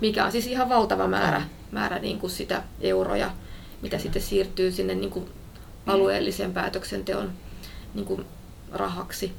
mikä 0.00 0.24
on 0.24 0.32
siis 0.32 0.46
ihan 0.46 0.68
valtava 0.68 1.08
määrä, 1.08 1.42
määrä 1.70 1.98
niin 1.98 2.18
kuin 2.18 2.30
sitä 2.30 2.62
euroja, 2.80 3.30
mitä 3.82 3.98
sitten 3.98 4.22
siirtyy 4.22 4.72
sinne 4.72 4.94
niin 4.94 5.10
kuin 5.10 5.28
alueellisen 5.86 6.52
päätöksenteon 6.52 7.32
niin 7.96 8.06
kuin 8.06 8.24
rahaksi. 8.72 9.32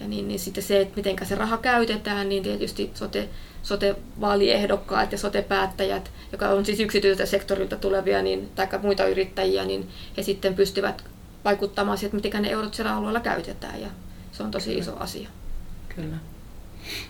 Ja 0.00 0.08
niin, 0.08 0.28
niin 0.28 0.40
sitten 0.40 0.62
se, 0.62 0.80
että 0.80 0.96
miten 0.96 1.26
se 1.26 1.34
raha 1.34 1.56
käytetään, 1.56 2.28
niin 2.28 2.42
tietysti 2.42 2.90
sote, 2.94 3.28
sote-vaaliehdokkaat 3.62 5.12
ja 5.12 5.18
sote-päättäjät, 5.18 6.10
joka 6.32 6.48
on 6.48 6.66
siis 6.66 6.80
yksityiseltä 6.80 7.26
sektorilta 7.26 7.76
tulevia 7.76 8.22
niin, 8.22 8.50
tai 8.54 8.68
muita 8.82 9.06
yrittäjiä, 9.06 9.64
niin 9.64 9.88
he 10.16 10.22
sitten 10.22 10.54
pystyvät 10.54 11.04
vaikuttamaan 11.44 11.98
siihen, 11.98 12.16
että 12.16 12.28
miten 12.28 12.42
ne 12.42 12.50
eurot 12.50 12.74
siellä 12.74 12.96
alueella 12.96 13.20
käytetään. 13.20 13.80
Ja 13.80 13.88
se 14.32 14.42
on 14.42 14.50
tosi 14.50 14.78
iso 14.78 14.96
asia. 14.96 15.28
Kyllä. 15.96 16.16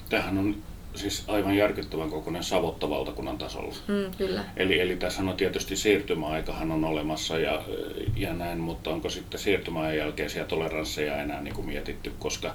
Tähän 0.09 0.39
on 0.39 0.57
siis 0.97 1.25
aivan 1.29 1.57
järkyttävän 1.57 2.11
kokoinen 2.11 2.45
Savotta 2.45 2.91
valtakunnan 2.91 3.39
tasolla. 3.39 3.75
Mm, 3.89 4.11
kyllä. 4.19 4.45
Eli, 4.57 4.81
eli 4.81 4.97
tässä 4.97 5.23
on 5.23 5.37
tietysti 5.37 5.77
siirtymäaikahan 5.77 6.73
on 6.73 6.85
olemassa 6.85 7.39
ja, 7.39 7.63
ja 8.17 8.35
näin, 8.35 8.59
mutta 8.59 8.91
onko 8.91 9.11
sitten 9.11 9.41
siirtymäajan 9.41 9.97
jälkeisiä 9.97 10.45
toleransseja 10.45 11.23
enää 11.23 11.41
niin 11.41 11.55
kuin 11.55 11.67
mietitty, 11.67 12.13
koska 12.19 12.55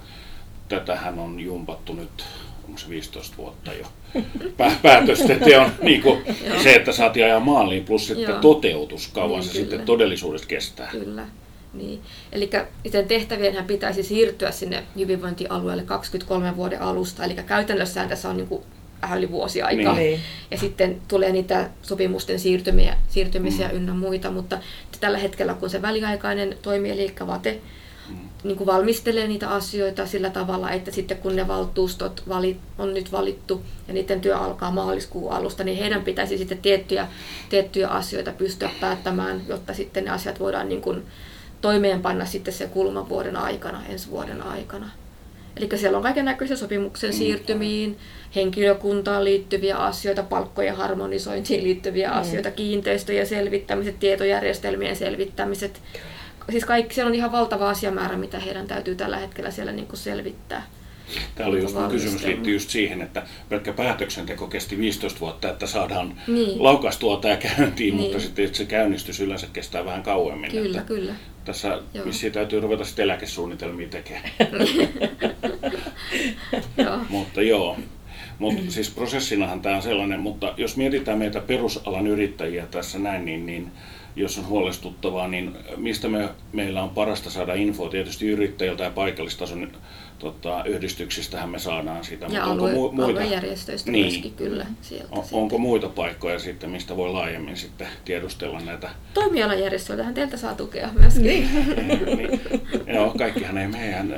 tätähän 0.68 1.20
on 1.20 1.40
jumpattu 1.40 1.94
nyt 1.94 2.26
onko 2.72 2.78
se 2.78 2.90
15 2.90 3.38
vuotta 3.38 3.74
jo 3.74 3.86
päätösten 4.82 5.40
teon, 5.40 5.72
niin 5.82 6.02
kuin 6.02 6.22
se, 6.64 6.74
että 6.74 6.92
saatiin 6.92 7.26
ajaa 7.26 7.40
maaliin, 7.40 7.86
plus 7.86 8.08
sitten 8.08 8.36
toteutus, 8.36 9.08
kauan 9.08 9.40
niin, 9.40 9.44
se 9.44 9.52
kyllä. 9.52 9.62
sitten 9.62 9.86
todellisuudessa 9.86 10.48
kestää. 10.48 10.90
Kyllä. 10.92 11.26
Niin. 11.74 12.02
Eli 12.32 12.50
sen 12.92 13.08
tehtävienhän 13.08 13.66
pitäisi 13.66 14.04
siirtyä 14.04 14.52
sinne 14.52 14.84
hyvinvointialueelle 14.96 15.84
23 15.84 16.56
vuoden 16.56 16.82
alusta, 16.82 17.24
eli 17.24 17.34
käytännössään 17.34 18.10
tässä 18.10 18.30
on 18.30 18.38
niin 18.38 18.48
kuin 18.48 18.64
vähän 19.02 19.18
yli 19.18 19.32
vuosi 19.32 19.62
aikaa. 19.62 19.96
Niin. 19.96 20.20
Ja 20.52 20.58
sitten 20.58 21.02
tulee 21.08 21.32
niitä 21.32 21.70
sopimusten 21.82 22.40
siirtymiä, 22.40 22.98
siirtymisiä 23.10 23.68
mm. 23.68 23.76
ynnä 23.76 23.94
muita, 23.94 24.32
mutta 24.32 24.60
tällä 25.00 25.18
hetkellä 25.18 25.54
kun 25.54 25.70
se 25.70 25.82
väliaikainen 25.82 26.58
toimieliikka 26.62 27.28
vate 27.28 27.62
mm. 28.10 28.16
niin 28.44 28.58
kuin 28.58 28.68
valmistelee 28.68 29.28
niitä 29.28 29.50
asioita 29.50 30.08
sillä 30.08 30.30
tavalla, 30.30 30.72
että 30.72 30.92
sitten 30.92 31.18
kun 31.18 31.36
ne 31.36 31.48
valtuustot 31.48 32.24
vali, 32.30 32.58
on 32.78 32.94
nyt 32.94 33.12
valittu 33.12 33.62
ja 33.88 33.94
niiden 33.94 34.22
työ 34.22 34.38
alkaa 34.38 34.72
maaliskuun 34.72 35.34
alusta, 35.34 35.64
niin 35.64 35.78
heidän 35.78 36.04
pitäisi 36.04 36.38
sitten 36.38 36.58
tiettyjä, 36.58 37.08
tiettyjä 37.50 37.88
asioita 37.88 38.32
pystyä 38.32 38.70
päättämään, 38.82 39.42
jotta 39.48 39.74
sitten 39.74 40.06
ne 40.06 40.12
asiat 40.12 40.40
voidaan 40.40 40.70
niin 40.70 40.82
kuin 40.82 41.04
toimeenpanna 41.62 42.26
sitten 42.26 42.54
se 42.54 42.68
kulman 42.68 43.10
vuoden 43.10 43.38
aikana, 43.38 43.82
ensi 43.90 44.10
vuoden 44.10 44.42
aikana. 44.42 44.90
Eli 45.58 45.70
siellä 45.76 45.98
on 45.98 46.04
kaiken 46.04 46.26
näköisiä 46.26 46.58
sopimuksen 46.58 47.10
mm. 47.10 47.14
siirtymiin, 47.14 47.98
henkilökuntaan 48.36 49.24
liittyviä 49.24 49.78
asioita, 49.78 50.24
palkkojen 50.24 50.76
harmonisointiin 50.76 51.64
liittyviä 51.64 52.10
mm. 52.10 52.18
asioita, 52.18 52.52
kiinteistöjen 52.52 53.28
selvittämiset, 53.28 54.00
tietojärjestelmien 54.00 54.96
selvittämiset. 54.96 55.82
Siis 56.52 56.66
kaikki, 56.66 56.96
siellä 56.96 57.10
on 57.10 57.16
ihan 57.16 57.32
valtava 57.32 57.70
asiamäärä, 57.70 58.18
mitä 58.18 58.40
heidän 58.40 58.68
täytyy 58.68 58.96
tällä 58.96 59.18
hetkellä 59.18 59.52
siellä 59.52 59.72
niin 59.72 59.88
kuin 59.88 59.98
selvittää. 59.98 60.68
Tämä 61.36 61.50
oli 61.50 61.60
just 61.60 61.76
kysymys 61.90 62.24
liittyy 62.24 62.54
just 62.54 62.70
siihen, 62.70 63.02
että 63.02 63.24
pelkkä 63.50 63.74
päätöksenteko 63.74 64.48
kesti 64.48 64.78
15 64.78 65.20
vuotta, 65.20 65.50
että 65.50 65.68
saadaan 65.68 66.22
niin. 66.28 66.64
laukaistua 66.64 67.18
tämä 67.18 67.38
käyntiin, 67.38 67.98
niin. 67.98 68.04
mutta 68.04 68.20
sitten 68.20 68.56
se 68.56 68.66
käynnistys 68.66 69.20
yleensä 69.20 69.48
kestää 69.54 69.86
vähän 69.86 70.04
kauemmin. 70.04 70.52
Kyllä, 70.52 70.80
että 70.80 70.94
kyllä. 70.94 71.14
Tässä 71.46 71.80
vissiin 72.06 72.34
täytyy 72.34 72.60
ruveta 72.60 72.86
sitten 72.86 73.04
eläkesuunnitelmia 73.04 73.88
tekemään. 73.88 74.32
mutta 77.10 77.42
joo. 77.42 77.78
Mutta 78.40 78.72
siis 78.72 78.90
prosessinahan 78.90 79.62
tämä 79.62 79.76
on 79.76 79.82
sellainen, 79.82 80.20
mutta 80.20 80.54
jos 80.58 80.78
mietitään 80.78 81.18
meitä 81.18 81.40
perusalan 81.40 82.08
yrittäjiä 82.08 82.66
tässä 82.66 83.00
näin, 83.00 83.26
niin, 83.26 83.46
niin 83.46 83.72
jos 84.16 84.38
on 84.38 84.48
huolestuttavaa, 84.48 85.28
niin 85.28 85.56
mistä 85.78 86.08
me, 86.08 86.30
meillä 86.54 86.84
on 86.84 86.90
parasta 86.90 87.30
saada 87.30 87.54
infoa 87.54 87.90
tietysti 87.90 88.28
yrittäjiltä 88.28 88.84
ja 88.84 88.90
paikallistason 88.90 89.72
tota, 90.22 90.64
yhdistyksistähän 90.66 91.50
me 91.50 91.60
saadaan 91.60 92.04
sitä. 92.04 92.26
Ja 92.26 92.30
mutta 92.30 92.44
alue, 92.44 92.70
onko 92.70 92.88
mu- 92.88 92.96
muita, 92.96 93.20
aluejärjestöistä 93.20 93.92
niin, 93.92 94.06
myöskin 94.06 94.34
kyllä 94.34 94.66
sieltä. 94.82 95.08
On, 95.12 95.24
onko 95.32 95.58
muita 95.58 95.90
paikkoja 95.90 96.40
sitten, 96.40 96.70
mistä 96.70 96.98
voi 96.98 97.10
laajemmin 97.10 97.58
sitten 97.58 97.88
tiedustella 98.06 98.60
näitä? 98.60 98.90
Toimialajärjestöiltähän 99.14 100.14
teiltä 100.14 100.38
saa 100.38 100.56
tukea 100.56 100.90
myöskin. 101.00 101.24
Niin. 101.24 101.50
niin. 102.18 102.42
Joo, 102.94 103.14
kaikkihan 103.18 103.58
ei 103.58 103.68
meidän 103.68 104.14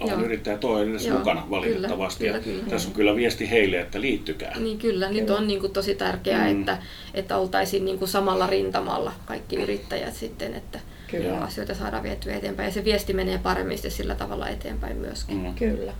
alan 0.00 0.24
yrittäjät 0.24 0.64
ole 0.64 0.82
edes 0.82 1.06
Joo, 1.06 1.18
mukana 1.18 1.46
valitettavasti. 1.50 2.24
Kyllä, 2.24 2.38
kyllä, 2.38 2.56
kyllä. 2.58 2.70
Tässä 2.70 2.88
on 2.88 2.94
kyllä 2.94 3.16
viesti 3.16 3.50
heille, 3.50 3.80
että 3.80 4.00
liittykää. 4.00 4.58
Niin 4.58 4.78
kyllä, 4.78 5.10
nyt 5.10 5.30
on 5.30 5.46
niin 5.46 5.60
kuin 5.60 5.72
tosi 5.72 5.94
tärkeää, 5.94 6.52
mm. 6.52 6.60
että, 6.60 6.78
että 7.14 7.36
oltaisiin 7.36 7.84
niin 7.84 7.98
kuin 7.98 8.08
samalla 8.08 8.46
rintamalla 8.46 9.12
kaikki 9.24 9.56
yrittäjät 9.56 10.14
sitten, 10.14 10.54
että 10.54 10.80
Kyllä. 11.20 11.38
asioita 11.38 11.74
saadaan 11.74 12.02
vietyä 12.02 12.36
eteenpäin 12.36 12.66
ja 12.66 12.72
se 12.72 12.84
viesti 12.84 13.12
menee 13.12 13.38
paremmin 13.38 13.78
sillä 13.78 14.14
tavalla 14.14 14.48
eteenpäin 14.48 14.96
myöskin. 14.96 15.36
Mm. 15.36 15.54
Kyllä. 15.54 15.92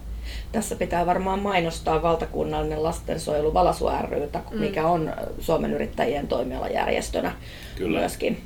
Tässä 0.53 0.77
pitää 0.77 1.07
varmaan 1.07 1.39
mainostaa 1.39 2.03
valtakunnallinen 2.03 2.83
lastensuojelu 2.83 3.55
Valasu 3.55 3.87
rytä, 4.09 4.41
mm. 4.51 4.59
mikä 4.61 4.87
on 4.87 5.13
Suomen 5.41 5.73
yrittäjien 5.73 6.29
toimialajärjestönä 6.29 7.33
Kyllä. 7.77 7.99
myöskin. 7.99 8.43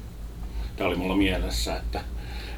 Tämä 0.77 0.89
oli 0.89 0.97
mulla 0.97 1.17
mielessä, 1.17 1.77
että, 1.77 2.01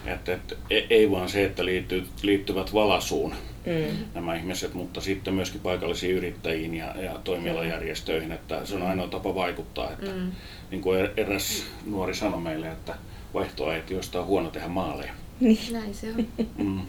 että, 0.07 0.33
että 0.33 0.55
e- 0.71 0.87
ei 0.91 1.11
vaan 1.11 1.29
se, 1.29 1.45
että 1.45 1.65
liittyy, 1.65 2.07
liittyvät 2.23 2.75
Valasuun 2.75 3.35
mm. 3.67 3.97
nämä 4.15 4.35
ihmiset, 4.35 4.75
mutta 4.75 5.01
sitten 5.01 5.35
myöskin 5.35 5.61
paikallisiin 5.61 6.17
yrittäjiin 6.17 6.75
ja, 6.75 6.95
ja 7.03 7.21
toimialajärjestöihin, 7.25 8.33
että 8.33 8.67
se 8.67 8.75
on 8.75 8.83
ainoa 8.83 9.09
tapa 9.09 9.35
vaikuttaa. 9.35 9.91
Että, 9.91 10.11
mm. 10.11 10.33
Niin 10.71 10.81
kuin 10.81 11.01
er-, 11.01 11.11
eräs 11.17 11.67
nuori 11.87 12.15
sanoi 12.15 12.41
meille, 12.41 12.69
että 12.69 12.95
vaihtoehtoista 13.35 14.21
on 14.21 14.27
huono 14.27 14.51
tehdä 14.51 14.69
maaleja. 14.69 15.13
Niin. 15.41 15.59
Näin 15.73 15.95
se 15.95 16.15
on. 16.15 16.27
Mm. 16.59 16.81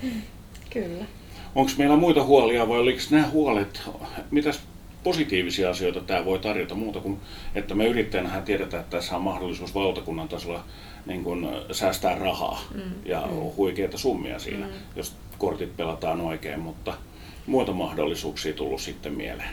Kyllä. 0.70 1.06
Onko 1.56 1.72
meillä 1.78 1.96
muita 1.96 2.24
huolia 2.24 2.68
vai 2.68 2.80
oliko 2.80 3.00
nämä 3.10 3.28
huolet, 3.28 3.82
mitäs 4.32 4.62
positiivisia 5.04 5.70
asioita 5.70 6.02
tämä 6.02 6.26
voi 6.26 6.40
tarjota 6.40 6.76
muuta 6.76 7.00
kuin, 7.00 7.20
että 7.56 7.76
me 7.76 7.88
yrittäjänähän 7.88 8.44
tiedetään, 8.44 8.84
että 8.84 8.98
tässä 8.98 9.16
on 9.16 9.22
mahdollisuus 9.22 9.76
valtakunnan 9.76 10.28
tasolla 10.28 10.64
niin 11.06 11.24
kun, 11.24 11.52
säästää 11.72 12.16
rahaa 12.16 12.62
mm. 12.74 12.82
ja 13.06 13.22
mm. 13.22 13.36
huikeita 13.36 13.98
summia 13.98 14.40
siinä, 14.40 14.66
mm. 14.66 14.74
jos 14.96 15.16
kortit 15.38 15.78
pelataan 15.78 16.22
oikein, 16.22 16.60
mutta 16.60 16.94
muita 17.46 17.72
mahdollisuuksia 17.72 18.54
tullut 18.54 18.82
sitten 18.82 19.14
mieleen. 19.14 19.50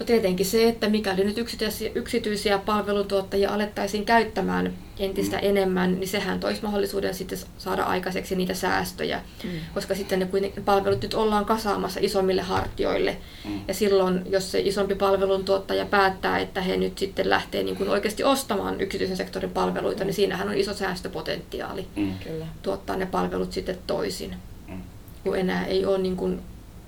No 0.00 0.06
tietenkin 0.06 0.46
se, 0.46 0.68
että 0.68 0.88
mikäli 0.88 1.24
nyt 1.24 1.38
yksityisiä, 1.38 1.90
yksityisiä 1.94 2.58
palveluntuottajia 2.58 3.50
alettaisiin 3.50 4.04
käyttämään 4.04 4.72
entistä 4.98 5.36
mm. 5.36 5.42
enemmän, 5.42 6.00
niin 6.00 6.08
sehän 6.08 6.40
toisi 6.40 6.62
mahdollisuuden 6.62 7.14
sitten 7.14 7.38
saada 7.58 7.84
aikaiseksi 7.84 8.36
niitä 8.36 8.54
säästöjä, 8.54 9.22
mm. 9.44 9.50
koska 9.74 9.94
sitten 9.94 10.18
ne 10.18 10.28
palvelut 10.64 11.02
nyt 11.02 11.14
ollaan 11.14 11.44
kasaamassa 11.44 12.00
isommille 12.02 12.42
hartioille. 12.42 13.16
Mm. 13.44 13.60
Ja 13.68 13.74
silloin, 13.74 14.22
jos 14.30 14.52
se 14.52 14.60
isompi 14.60 14.94
palveluntuottaja 14.94 15.86
päättää, 15.86 16.38
että 16.38 16.60
he 16.60 16.76
nyt 16.76 16.98
sitten 16.98 17.30
lähtee 17.30 17.62
niin 17.62 17.76
kuin 17.76 17.88
oikeasti 17.88 18.24
ostamaan 18.24 18.80
yksityisen 18.80 19.16
sektorin 19.16 19.50
palveluita, 19.50 20.00
mm. 20.00 20.06
niin 20.06 20.14
siinähän 20.14 20.48
on 20.48 20.54
iso 20.54 20.74
säästöpotentiaali 20.74 21.86
mm. 21.96 22.14
tuottaa 22.62 22.96
ne 22.96 23.06
palvelut 23.06 23.52
sitten 23.52 23.78
toisin, 23.86 24.36
mm. 24.68 24.82
kun 25.24 25.38
enää 25.38 25.66
ei 25.66 25.86
ole 25.86 25.98
niin 25.98 26.16
kuin 26.16 26.40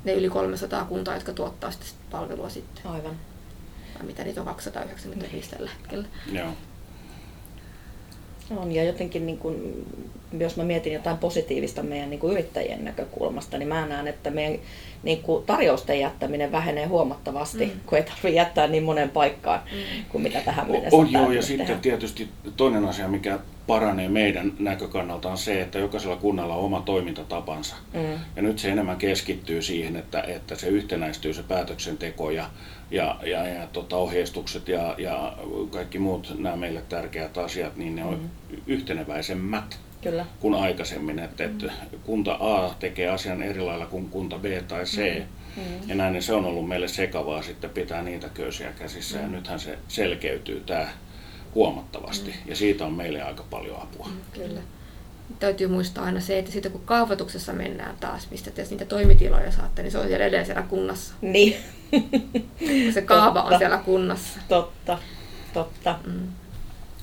ne 0.05 0.13
yli 0.13 0.29
300 0.29 0.85
kuntaa, 0.85 1.15
jotka 1.15 1.33
tuottaa 1.33 1.71
sitä 1.71 1.85
palvelua 2.11 2.49
sitten. 2.49 2.87
Aivan. 2.87 3.17
Tai 3.95 4.07
mitä 4.07 4.25
niitä 4.25 4.41
on 4.41 4.47
295 4.47 5.51
tällä 5.51 5.71
hetkellä. 5.71 6.09
Joo. 6.33 6.53
On, 8.51 8.73
ja 8.73 8.85
jotenkin 8.85 9.27
niin 9.27 9.39
kuin, 9.39 9.87
jos 10.41 10.57
mä 10.57 10.65
mietin 10.65 10.93
jotain 10.93 11.19
positiivista 11.19 11.83
meidän 11.83 12.11
niin 12.11 12.21
kuin 12.21 12.33
yrittäjien 12.33 12.85
näkökulmasta, 12.85 13.59
niin 13.59 13.69
mä 13.69 13.87
näen, 13.87 14.09
että 14.09 14.31
meidän 14.31 14.59
niin 15.03 15.23
kuin 15.23 15.47
tarjousten 15.47 16.01
jättäminen 16.01 16.53
vähenee 16.53 16.87
huomattavasti, 16.87 17.67
mm. 17.67 17.81
kun 17.87 17.99
ei 17.99 18.05
tarvitse 18.05 18.31
jättää 18.31 18.67
niin 18.67 18.83
monen 18.83 19.11
paikkaan 19.11 19.61
mm. 19.73 20.05
kuin 20.09 20.23
mitä 20.23 20.41
tähän 20.41 20.71
mennessä 20.71 20.97
on. 20.97 21.13
joo, 21.13 21.33
ja 21.33 21.43
sitten 21.43 21.81
tietysti 21.81 22.29
toinen 22.57 22.85
asia, 22.85 23.09
mikä 23.09 23.39
paranee 23.67 24.09
meidän 24.09 24.53
näkökannalta 24.59 25.31
on 25.31 25.39
se, 25.39 25.61
että 25.61 25.79
jokaisella 25.79 26.17
kunnalla 26.17 26.55
on 26.55 26.65
oma 26.65 26.81
toimintatapansa. 26.81 27.77
Mm. 27.93 28.01
Ja 28.37 28.43
nyt 28.43 28.59
se 28.59 28.71
enemmän 28.71 28.97
keskittyy 28.97 29.63
siihen, 29.63 29.97
että, 29.97 30.23
että 30.23 30.55
se 30.55 30.67
yhtenäistyy 30.67 31.35
se 31.35 31.43
päätöksenteko 31.43 32.31
ja, 32.31 32.51
ja, 32.91 33.19
ja, 33.27 33.47
ja 33.47 33.67
tota, 33.73 33.97
ohjeistukset 33.97 34.69
ja, 34.69 34.95
ja 34.99 35.37
kaikki 35.71 35.99
muut 35.99 36.35
nämä 36.39 36.57
meille 36.57 36.83
tärkeät 36.89 37.39
asiat, 37.39 37.77
niin 37.77 37.97
ne 37.97 38.05
on 38.05 38.21
mm. 38.21 38.57
yhteneväisemmät. 38.67 39.79
Kyllä. 40.03 40.27
kuin 40.41 40.55
aikaisemmin. 40.55 41.19
Että, 41.19 41.45
että 41.45 41.73
kunta 42.05 42.37
A 42.41 42.75
tekee 42.81 43.09
asian 43.09 43.43
eri 43.43 43.61
lailla 43.61 43.87
kuin 43.87 44.09
kunta 44.09 44.39
B 44.39 44.45
tai 44.69 44.85
C. 44.85 45.19
Mm. 45.19 45.25
Mm. 45.57 45.89
Ja 45.89 45.95
näin 45.95 46.13
niin 46.13 46.23
se 46.23 46.35
on 46.35 46.45
ollut 46.45 46.69
meille 46.69 46.89
sekavaa 46.89 47.43
sitten 47.43 47.71
pitää 47.71 48.03
niitä 48.03 48.29
köysiä 48.29 48.73
käsissä. 48.73 49.19
Mm. 49.19 49.23
Ja 49.23 49.29
nythän 49.29 49.61
se 49.61 49.79
selkeytyy 49.89 50.63
tämä 50.67 50.89
huomattavasti. 51.55 52.31
Mm. 52.31 52.51
Ja 52.51 52.57
siitä 52.57 52.87
on 52.87 52.93
meille 52.93 53.23
aika 53.23 53.45
paljon 53.51 53.83
apua. 53.83 54.07
Mm, 54.07 54.21
kyllä. 54.33 54.61
Täytyy 55.39 55.67
muistaa 55.67 56.05
aina 56.05 56.21
se, 56.21 56.39
että 56.39 56.53
sitten 56.53 56.73
kun 56.73 56.81
kaavoituksessa 56.85 57.53
mennään 57.53 57.97
taas, 58.01 58.31
mistä 58.31 58.51
te 58.51 58.67
niitä 58.71 58.85
toimitiloja 58.85 59.51
saatte, 59.51 59.83
niin 59.83 59.93
se 59.93 59.99
on 59.99 60.07
edelleen 60.07 60.47
siellä 60.47 60.63
kunnassa. 60.63 61.15
Niin. 61.21 61.57
se 62.95 63.03
kaava 63.03 63.41
totta. 63.41 63.55
on 63.55 63.59
siellä 63.59 63.79
kunnassa. 63.79 64.41
Totta, 64.49 64.99
totta. 65.55 65.99
Mm. 66.07 66.29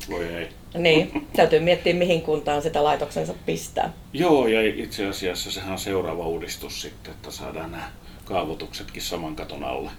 Voi 0.09 0.27
ei. 0.27 0.49
Niin, 0.77 1.27
täytyy 1.35 1.59
miettiä 1.59 1.93
mihin 1.93 2.21
kuntaan 2.21 2.61
sitä 2.61 2.83
laitoksensa 2.83 3.33
pistää. 3.45 3.93
Joo, 4.13 4.47
ja 4.47 4.61
itse 4.61 5.07
asiassa 5.07 5.51
sehän 5.51 5.71
on 5.71 5.79
seuraava 5.79 6.27
uudistus 6.27 6.81
sitten, 6.81 7.13
että 7.13 7.31
saadaan 7.31 7.71
nämä 7.71 7.91
kaavoituksetkin 8.25 9.01
saman 9.01 9.35
katon 9.35 9.63
alle. 9.63 9.89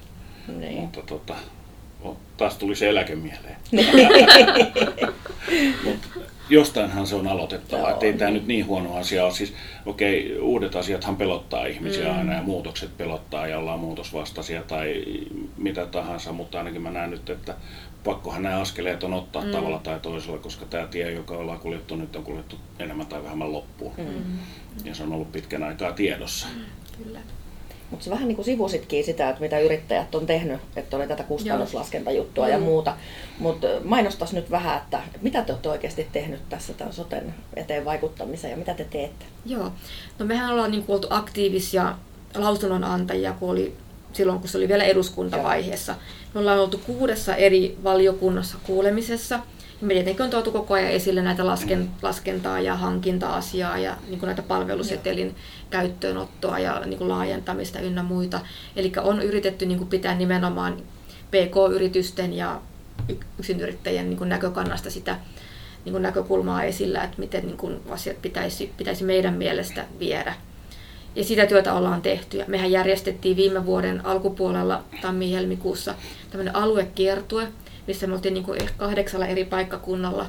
Niin. 0.58 0.80
Mutta 0.80 1.02
tota, 1.02 1.34
taas 2.36 2.56
tuli 2.56 2.76
se 2.76 2.88
eläke 2.88 3.14
mieleen. 3.14 3.56
Mut 5.84 5.98
jostainhan 6.50 7.06
se 7.06 7.14
on 7.14 7.28
aloitettava, 7.28 7.90
että 7.90 8.06
ei 8.06 8.12
tämä 8.12 8.30
nyt 8.30 8.46
niin 8.46 8.66
huono 8.66 8.96
asia 8.96 9.24
ole. 9.24 9.32
Siis, 9.32 9.54
okei, 9.86 10.38
uudet 10.38 10.76
asiathan 10.76 11.16
pelottaa 11.16 11.66
ihmisiä 11.66 12.12
mm. 12.12 12.18
aina 12.18 12.34
ja 12.34 12.42
muutokset 12.42 12.96
pelottaa 12.96 13.46
ja 13.46 13.58
ollaan 13.58 13.80
muutosvastaisia 13.80 14.62
tai 14.62 15.04
mitä 15.56 15.86
tahansa, 15.86 16.32
mutta 16.32 16.58
ainakin 16.58 16.82
mä 16.82 16.90
näen 16.90 17.10
nyt, 17.10 17.30
että 17.30 17.54
pakkohan 18.04 18.42
nämä 18.42 18.60
askeleet 18.60 19.04
on 19.04 19.12
ottaa 19.12 19.44
mm. 19.44 19.50
tavalla 19.50 19.78
tai 19.78 20.00
toisella, 20.00 20.38
koska 20.38 20.66
tämä 20.66 20.86
tie, 20.86 21.12
joka 21.12 21.34
ollaan 21.34 21.60
kuljettu 21.60 21.96
nyt, 21.96 22.16
on 22.16 22.24
kuljettu 22.24 22.56
enemmän 22.78 23.06
tai 23.06 23.24
vähemmän 23.24 23.52
loppuun. 23.52 23.92
Mm. 23.96 24.38
Ja 24.84 24.94
se 24.94 25.02
on 25.02 25.12
ollut 25.12 25.32
pitkän 25.32 25.62
aikaa 25.62 25.92
tiedossa. 25.92 26.46
Mm. 26.54 27.04
Kyllä. 27.04 27.20
Mutta 27.90 28.04
se 28.04 28.10
vähän 28.10 28.28
niin 28.28 28.36
kuin 28.36 28.44
sivusitkin 28.44 29.04
sitä, 29.04 29.28
että 29.28 29.40
mitä 29.40 29.58
yrittäjät 29.58 30.14
on 30.14 30.26
tehnyt, 30.26 30.60
että 30.76 30.96
oli 30.96 31.06
tätä 31.06 31.22
kustannuslaskentajuttua 31.22 32.48
Joo. 32.48 32.52
ja 32.52 32.58
mm. 32.58 32.64
muuta. 32.64 32.96
Mutta 33.38 33.66
mainostas 33.84 34.32
nyt 34.32 34.50
vähän, 34.50 34.76
että 34.76 35.02
mitä 35.22 35.42
te 35.42 35.52
olette 35.52 35.68
oikeasti 35.68 36.08
tehnyt 36.12 36.48
tässä 36.48 36.74
tämän 36.74 36.92
soten 36.92 37.34
eteen 37.56 37.84
vaikuttamiseen 37.84 38.50
ja 38.50 38.56
mitä 38.56 38.74
te 38.74 38.84
teette? 38.84 39.24
Joo, 39.46 39.72
no 40.18 40.26
mehän 40.26 40.52
ollaan 40.52 40.70
niin 40.70 40.82
kuin 40.82 40.94
oltu 40.94 41.06
aktiivisia 41.10 41.94
lausunnonantajia, 42.34 43.32
kun 43.32 43.50
oli 43.50 43.76
silloin, 44.12 44.40
kun 44.40 44.48
se 44.48 44.58
oli 44.58 44.68
vielä 44.68 44.84
eduskuntavaiheessa. 44.84 45.94
Me 46.34 46.40
ollaan 46.40 46.58
oltu 46.58 46.78
kuudessa 46.78 47.36
eri 47.36 47.78
valiokunnassa 47.84 48.56
kuulemisessa. 48.62 49.40
Me 49.80 49.94
tietenkin 49.94 50.24
on 50.24 50.30
tuotu 50.30 50.52
koko 50.52 50.74
ajan 50.74 50.90
esille 50.90 51.22
näitä 51.22 51.46
lasken, 51.46 51.90
laskentaa 52.02 52.60
ja 52.60 52.76
hankinta-asiaa 52.76 53.78
ja 53.78 53.96
niin 54.08 54.20
näitä 54.22 54.42
palvelusetelin 54.42 55.26
Joo. 55.26 55.36
käyttöönottoa 55.70 56.58
ja 56.58 56.82
niin 56.86 57.08
laajentamista 57.08 57.80
ynnä 57.80 58.02
muita. 58.02 58.40
Eli 58.76 58.92
on 59.02 59.22
yritetty 59.22 59.66
niin 59.66 59.86
pitää 59.86 60.14
nimenomaan 60.14 60.76
PK-yritysten 61.30 62.32
ja 62.32 62.60
yksinyrittäjien 63.38 64.10
niin 64.10 64.28
näkökannasta 64.28 64.90
sitä 64.90 65.16
niin 65.84 66.02
näkökulmaa 66.02 66.64
esillä, 66.64 67.04
että 67.04 67.16
miten 67.18 67.46
niin 67.46 67.80
asiat 67.90 68.22
pitäisi, 68.22 68.72
pitäisi 68.76 69.04
meidän 69.04 69.34
mielestä 69.34 69.84
viedä. 69.98 70.34
Ja 71.14 71.24
sitä 71.24 71.46
työtä 71.46 71.74
ollaan 71.74 72.02
tehty. 72.02 72.36
Ja 72.36 72.44
mehän 72.48 72.70
järjestettiin 72.70 73.36
viime 73.36 73.66
vuoden 73.66 74.06
alkupuolella 74.06 74.84
tammi-helmikuussa 75.02 75.94
tämmöinen 76.30 76.56
aluekiertue, 76.56 77.48
missä 77.86 78.06
me 78.06 78.14
oltiin 78.14 78.34
niin 78.34 78.44
kuin 78.44 78.60
kahdeksalla 78.76 79.26
eri 79.26 79.44
paikkakunnalla. 79.44 80.26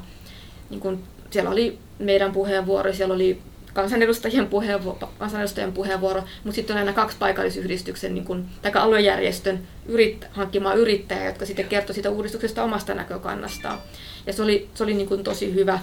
Niin 0.70 0.80
kuin 0.80 1.04
siellä 1.30 1.50
oli 1.50 1.78
meidän 2.00 2.32
puheenvuoro, 2.32 2.94
siellä 2.94 3.14
oli 3.14 3.42
kansanedustajien 3.74 4.48
puheenvuoro, 4.48 5.10
kansanedustajien 5.20 5.74
puheenvuoro 5.74 6.24
mutta 6.44 6.56
sitten 6.56 6.74
on 6.74 6.80
aina 6.80 6.94
kaksi 6.94 7.18
paikallisyhdistyksen 7.20 8.14
niin 8.14 8.26
kuin, 8.26 8.46
tai 8.62 8.72
aluejärjestön 8.76 9.60
yrit, 9.86 10.28
hankkimaa 10.32 10.74
yrittäjää, 10.74 11.26
jotka 11.26 11.46
sitten 11.46 11.68
kertoi 11.68 11.94
siitä 11.94 12.10
uudistuksesta 12.10 12.64
omasta 12.64 12.94
näkökannastaan. 12.94 13.80
Ja 14.26 14.34
se 14.34 14.44
oli, 14.44 14.70
se 14.74 14.84
oli 14.84 14.94
niin 14.94 15.08
kuin 15.08 15.24
tosi 15.24 15.54
hyvä, 15.54 15.80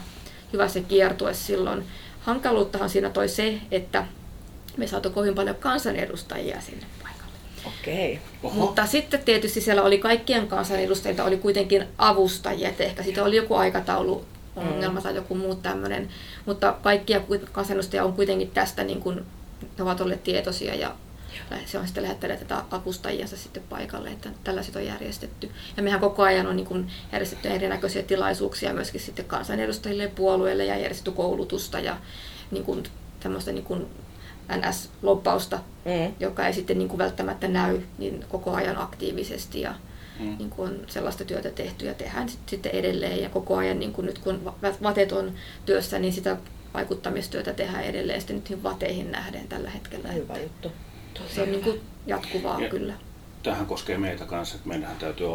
hyvä 0.52 0.68
se 0.68 0.80
kiertue 0.80 1.34
silloin. 1.34 1.84
Hankaluuttahan 2.20 2.90
siinä 2.90 3.11
toi 3.11 3.28
se, 3.28 3.58
että 3.70 4.04
me 4.79 4.87
saatu 4.87 5.11
kovin 5.11 5.35
paljon 5.35 5.57
kansanedustajia 5.57 6.61
sinne 6.61 6.87
paikalle. 7.03 7.33
Okei. 7.64 8.21
Oho. 8.43 8.55
Mutta 8.55 8.87
sitten 8.87 9.23
tietysti 9.25 9.61
siellä 9.61 9.83
oli 9.83 9.99
kaikkien 9.99 10.49
kansanedustajilta 10.49 11.25
oli 11.25 11.37
kuitenkin 11.37 11.85
avustajia, 11.99 12.69
että 12.69 12.85
ehkä 12.85 13.03
siitä 13.03 13.25
oli 13.25 13.37
joku 13.37 13.55
aikataulu 13.55 14.25
ongelma 14.57 15.01
mm. 15.01 15.03
tai 15.03 15.14
joku 15.14 15.35
muu 15.35 15.55
tämmöinen. 15.55 16.09
Mutta 16.47 16.77
kaikkia 16.83 17.21
kansanedustajia 17.53 18.05
on 18.05 18.12
kuitenkin 18.12 18.51
tästä, 18.51 18.85
niin 18.85 19.01
kuin, 19.01 19.17
ne 19.79 19.85
ovat 19.85 20.01
olleet 20.01 20.25
tietoisia 20.25 20.75
ja 20.75 20.95
se 21.67 21.79
on 21.79 21.87
sitten 21.87 22.03
lähettänyt 22.03 22.38
tätä 22.38 22.64
avustajiansa 22.71 23.37
sitten 23.37 23.62
paikalle, 23.69 24.11
että 24.11 24.29
tällaiset 24.45 24.77
on 24.77 24.87
järjestetty. 24.87 25.51
Ja 25.77 25.83
mehän 25.83 26.01
koko 26.01 26.23
ajan 26.23 26.47
on 26.47 26.57
niin 26.57 26.67
kuin 26.67 26.91
järjestetty 27.12 27.49
erinäköisiä 27.49 28.03
tilaisuuksia 28.03 28.75
myöskin 28.75 29.01
sitten 29.01 29.25
kansanedustajille 29.25 30.03
ja 30.03 30.11
puolueille 30.14 30.64
ja 30.64 30.77
järjestetty 30.77 31.11
koulutusta 31.11 31.81
ja 31.81 31.97
niin 32.51 32.64
kuin 32.64 32.83
tämmöistä 33.21 33.53
niin 33.53 33.64
kuin 33.64 33.87
NS-loppausta, 34.48 35.58
mm. 35.84 36.14
joka 36.20 36.46
ei 36.46 36.52
sitten 36.52 36.78
niin 36.78 36.88
kuin 36.88 36.98
välttämättä 36.98 37.48
näy 37.48 37.80
niin 37.98 38.24
koko 38.28 38.54
ajan 38.54 38.78
aktiivisesti 38.78 39.61
ja 39.61 39.74
mm. 40.20 40.37
niin 40.38 40.50
kuin 40.50 40.70
on 40.70 40.80
sellaista 40.87 41.24
työtä 41.24 41.50
tehty 41.50 41.87
ja 41.87 41.94
tehdään 41.94 42.28
sitten 42.46 42.72
edelleen 42.72 43.22
ja 43.22 43.28
koko 43.28 43.56
ajan 43.56 43.80
niin 43.80 43.92
kuin 43.92 44.06
nyt 44.06 44.18
kun 44.18 44.52
vatet 44.82 45.12
on 45.12 45.32
työssä, 45.66 45.98
niin 45.98 46.12
sitä 46.12 46.37
vaikuttamistyötä 46.74 47.52
tehdään 47.52 47.84
edelleen 47.84 48.20
sitten 48.20 48.42
nyt 48.50 48.62
vateihin 48.62 49.12
nähden 49.12 49.48
tällä 49.48 49.70
hetkellä. 49.70 50.08
Hyvä 50.08 50.38
juttu. 50.38 50.72
Se 51.34 51.42
on 51.42 51.50
niin 51.50 51.64
kuin 51.64 51.80
jatkuvaa 52.06 52.61
ja 52.61 52.68
kyllä. 52.68 52.94
Tähän 53.42 53.66
koskee 53.66 53.98
meitä 53.98 54.24
kanssa, 54.24 54.56
että 54.56 54.68
meidän 54.68 54.96
täytyy 54.96 55.26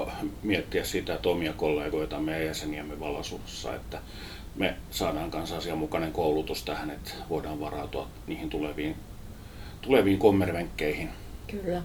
miettiä 0.43 0.83
sitä, 0.83 1.15
että 1.15 1.29
omia 1.29 1.53
kollegoita 1.53 2.19
meidän 2.19 2.45
jäseniämme 2.45 2.99
valasuussa, 2.99 3.75
että 3.75 4.01
me 4.55 4.75
saadaan 4.91 5.31
kanssa 5.31 5.57
asianmukainen 5.57 6.11
koulutus 6.11 6.63
tähän, 6.63 6.89
että 6.89 7.11
voidaan 7.29 7.59
varautua 7.59 8.07
niihin 8.27 8.49
tuleviin, 8.49 8.95
tuleviin 9.81 10.19
kommervenkkeihin. 10.19 11.09
Kyllä. 11.47 11.81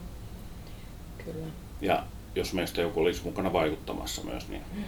Kyllä. 1.25 1.47
Ja 1.81 2.05
jos 2.35 2.53
meistä 2.53 2.81
joku 2.81 3.01
olisi 3.01 3.25
mukana 3.25 3.53
vaikuttamassa 3.53 4.23
myös, 4.25 4.49
niin 4.49 4.63
mm. 4.75 4.85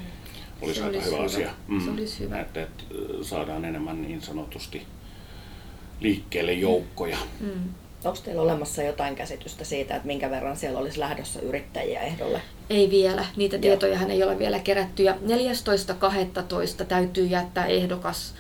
olisi 0.63 0.81
se 0.81 0.87
aika 0.87 0.99
olisi 0.99 1.11
hyvä, 1.11 1.17
hyvä 1.17 1.27
asia. 1.27 1.51
Mm. 1.69 1.85
Se 1.85 1.91
olisi 1.91 2.25
hyvä. 2.25 2.41
Että, 2.41 2.63
että 2.63 2.85
saadaan 3.23 3.65
enemmän 3.65 4.03
niin 4.03 4.23
sanotusti 4.23 4.87
liikkeelle 6.01 6.53
joukkoja. 6.53 7.19
Mm. 7.41 7.75
Onko 8.05 8.19
teillä 8.25 8.43
olemassa 8.43 8.83
jotain 8.83 9.15
käsitystä 9.15 9.65
siitä, 9.65 9.97
että 9.97 10.07
minkä 10.07 10.31
verran 10.31 10.57
siellä 10.57 10.79
olisi 10.79 11.01
lähdössä 11.01 11.41
yrittäjiä 11.41 12.01
ehdolle? 12.01 12.41
Ei 12.71 12.91
vielä. 12.91 13.25
Niitä 13.37 13.59
tietoja 13.59 14.01
ei 14.09 14.23
ole 14.23 14.39
vielä 14.39 14.59
kerätty. 14.59 15.03
Ja 15.03 15.13
14.12. 15.13 16.85
täytyy 16.85 17.27
jättää 17.27 17.67
ehdokas 17.67 18.35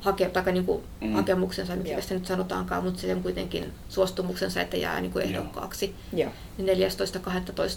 hake, 0.00 0.28
tai 0.28 0.52
niin 0.52 0.64
kuin 0.64 0.82
mm. 1.00 1.12
hakemuksensa, 1.12 1.76
mikä 1.76 2.00
se 2.00 2.14
nyt 2.14 2.26
sanotaankaan, 2.26 2.84
mutta 2.84 3.06
on 3.14 3.22
kuitenkin 3.22 3.72
suostumuksensa, 3.88 4.60
että 4.60 4.76
jää 4.76 5.00
niin 5.00 5.12
kuin 5.12 5.24
ehdokkaaksi. 5.24 5.94
Joo. 6.12 6.30
Niin 6.58 6.90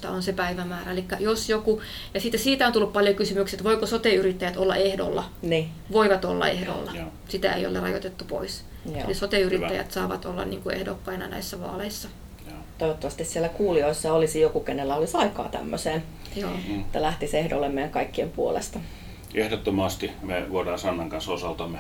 14.12. 0.06 0.10
on 0.10 0.24
se 0.24 0.34
päivämäärä. 0.34 0.92
Eli 0.92 1.06
jos 1.20 1.50
joku, 1.50 1.82
ja 2.14 2.22
siitä, 2.22 2.38
siitä 2.38 2.68
on 2.68 2.74
tullut 2.74 2.94
paljon 2.94 3.16
kysymyksiä, 3.16 3.58
että 3.58 3.70
voiko 3.70 3.86
sote-yrittäjät 3.86 4.58
olla 4.58 4.76
ehdolla? 4.76 5.30
Niin. 5.42 5.70
Voivat 5.92 6.26
olla 6.26 6.48
ehdolla. 6.48 6.92
Joo. 6.96 7.08
Sitä 7.30 7.54
ei 7.54 7.66
ole 7.66 7.80
rajoitettu 7.80 8.26
pois. 8.26 8.64
Joo. 8.86 9.06
Eli 9.06 9.14
sote-yrittäjät 9.14 9.86
Hyvä. 9.86 9.94
saavat 9.94 10.26
olla 10.26 10.46
niin 10.46 10.62
kuin 10.62 10.76
ehdokkaina 10.76 11.28
näissä 11.28 11.60
vaaleissa. 11.60 12.10
Toivottavasti 12.80 13.26
siellä 13.26 13.50
kuulijoissa 13.50 14.14
olisi 14.14 14.42
joku, 14.42 14.60
kenellä 14.60 14.96
olisi 14.96 15.18
aikaa 15.18 15.50
tämmöiseen, 15.50 16.04
Joo. 16.36 16.52
Mm. 16.68 16.80
että 16.80 17.02
lähtisi 17.02 17.38
ehdolle 17.38 17.70
meidän 17.70 17.92
kaikkien 17.92 18.30
puolesta. 18.30 18.80
Ehdottomasti 19.34 20.12
me 20.22 20.46
voidaan 20.52 20.80
Sannan 20.80 21.10
kanssa 21.10 21.32
osaltamme 21.32 21.80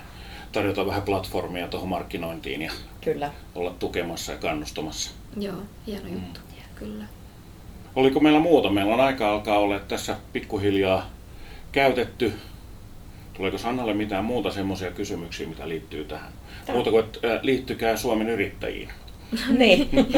tarjota 0.51 0.85
vähän 0.85 1.01
platformia 1.01 1.67
tuohon 1.67 1.89
markkinointiin 1.89 2.61
ja 2.61 2.71
Kyllä. 3.01 3.31
olla 3.55 3.75
tukemassa 3.79 4.31
ja 4.31 4.37
kannustamassa. 4.37 5.11
Joo, 5.37 5.55
hieno 5.87 6.07
juttu. 6.07 6.39
Kyllä. 6.75 7.03
Oliko 7.95 8.19
meillä 8.19 8.39
muuta? 8.39 8.69
Meillä 8.69 8.93
on 8.93 8.99
aika 8.99 9.31
alkaa 9.31 9.57
olla 9.57 9.79
tässä 9.79 10.17
pikkuhiljaa 10.33 11.09
käytetty. 11.71 12.33
Tuleeko 13.33 13.57
Sannalle 13.57 13.93
mitään 13.93 14.25
muuta 14.25 14.51
semmoisia 14.51 14.91
kysymyksiä, 14.91 15.47
mitä 15.47 15.69
liittyy 15.69 16.05
tähän? 16.05 16.31
Muuta 16.73 16.89
kuin, 16.89 17.05
että 17.05 17.39
liittykää 17.41 17.97
Suomen 17.97 18.29
yrittäjiin. 18.29 18.89
niin. 19.59 19.89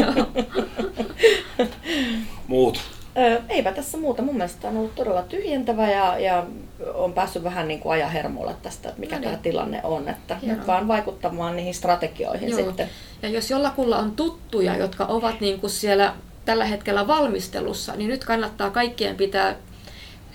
Muut. 2.47 2.79
Ö, 3.17 3.41
eipä 3.49 3.71
tässä 3.71 3.97
muuta. 3.97 4.21
Mun 4.21 4.35
mielestä 4.37 4.67
on 4.67 4.77
ollut 4.77 4.95
todella 4.95 5.21
tyhjentävä 5.21 5.91
ja, 5.91 6.19
ja 6.19 6.45
on 6.93 7.13
päässyt 7.13 7.43
vähän 7.43 7.67
niin 7.67 7.79
kuin 7.79 7.93
ajan 7.93 8.11
hermolle 8.11 8.55
tästä, 8.61 8.89
että 8.89 8.99
mikä 8.99 9.15
No 9.15 9.19
niin. 9.21 9.29
tämä 9.31 9.43
tilanne 9.43 9.79
on. 9.83 10.09
Että 10.09 10.35
Hienoa. 10.35 10.57
nyt 10.57 10.67
vaan 10.67 10.87
vaikuttamaan 10.87 11.55
niihin 11.55 11.73
strategioihin 11.73 12.49
Joo. 12.49 12.59
sitten. 12.65 12.89
Ja 13.21 13.29
jos 13.29 13.49
jollakulla 13.49 13.97
on 13.97 14.11
tuttuja, 14.11 14.77
jotka 14.77 15.05
ovat 15.05 15.41
niin 15.41 15.59
kuin 15.59 15.71
siellä 15.71 16.13
tällä 16.45 16.65
hetkellä 16.65 17.07
valmistelussa, 17.07 17.95
niin 17.95 18.09
nyt 18.09 18.25
kannattaa 18.25 18.69
kaikkien 18.69 19.15
pitää 19.15 19.55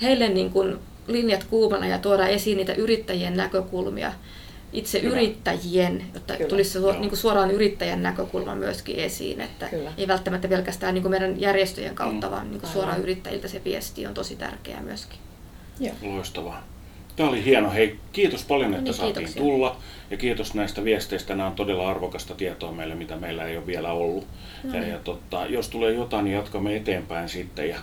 heille 0.03 0.29
niin 0.29 0.51
kuin 0.51 0.79
linjat 1.07 1.45
kuumana 1.45 1.87
ja 1.87 1.99
tuoda 1.99 2.27
esiin 2.27 2.57
niitä 2.57 2.73
yrittäjien 2.75 3.37
näkökulmia, 3.37 4.13
itse 4.77 5.03
Hyvä. 5.03 5.13
yrittäjien, 5.13 6.05
jotta 6.15 6.37
Kyllä. 6.37 6.49
tulisi 6.49 6.71
se 6.71 6.79
niin 6.79 7.09
kuin 7.09 7.17
suoraan 7.19 7.51
yrittäjän 7.51 8.03
näkökulma 8.03 8.55
myöskin 8.55 8.97
esiin, 8.97 9.41
että 9.41 9.69
Kyllä. 9.69 9.93
ei 9.99 10.09
välttämättä 10.09 10.49
pelkästään 10.49 10.95
niin 10.95 11.03
kuin 11.03 11.11
meidän 11.11 11.41
järjestöjen 11.41 11.95
kautta, 11.95 12.27
Mm. 12.27 12.31
vaan 12.33 12.51
niin 12.51 12.61
kuin 12.61 12.69
Aivan. 12.71 12.73
suoraan 12.73 13.01
yrittäjiltä 13.03 13.49
se 13.49 13.61
viesti 13.65 14.07
on 14.07 14.15
tosi 14.15 14.37
tärkeää 14.37 14.83
myöskin. 14.83 15.19
Joo. 15.81 15.95
Loistavaa. 16.03 16.63
Tämä 17.17 17.29
oli 17.29 17.45
hieno. 17.45 17.71
Hei, 17.71 17.99
kiitos 18.13 18.45
paljon, 18.45 18.71
että 18.71 18.85
niin, 18.85 18.95
saatiin 18.95 19.15
kiitoksia. 19.15 19.43
tulla. 19.43 19.77
Ja 20.11 20.17
kiitos 20.17 20.55
näistä 20.55 20.85
viesteistä. 20.85 21.35
Nämä 21.35 21.49
on 21.49 21.55
todella 21.55 21.89
arvokasta 21.91 22.35
tietoa 22.35 22.73
meille, 22.73 22.95
mitä 22.95 23.17
meillä 23.17 23.45
ei 23.45 23.57
ole 23.57 23.67
vielä 23.67 23.93
ollut. 23.93 24.27
No 24.65 24.75
ja, 24.75 24.81
niin. 24.81 24.93
ja 24.93 24.99
totta, 24.99 25.47
jos 25.47 25.69
tulee 25.69 25.93
jotain, 25.93 26.25
niin 26.25 26.35
jatkamme 26.35 26.77
eteenpäin 26.77 27.29
sitten. 27.29 27.69
Ja, 27.69 27.77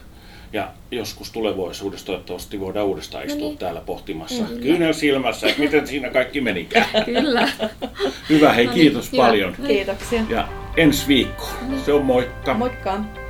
ja 0.54 0.72
joskus 0.92 1.32
tulevaisuudessa 1.32 2.06
toivottavasti 2.06 2.60
voidaan 2.60 2.86
uudestaan 2.86 3.26
istua 3.26 3.48
niin. 3.48 3.58
täällä 3.58 3.82
pohtimassa. 3.82 4.44
Kyllä. 4.44 4.62
Kyynel 4.62 4.94
silmässä, 4.94 5.48
että 5.48 5.62
miten 5.62 5.88
siinä 5.88 6.10
kaikki 6.10 6.42
menikään. 6.42 6.86
Kyllä. 7.06 7.50
Hyvä, 8.30 8.54
hei 8.54 8.66
No 8.66 8.72
niin, 8.72 8.82
kiitos 8.82 9.12
hyvä. 9.12 9.24
paljon. 9.24 9.56
Kiitoksia. 9.68 10.24
Ja 10.30 10.48
ensi 10.78 11.08
viikko. 11.08 11.48
Se 11.86 11.94
on 11.94 12.06
moikka. 12.06 12.54
Moikka! 12.54 13.23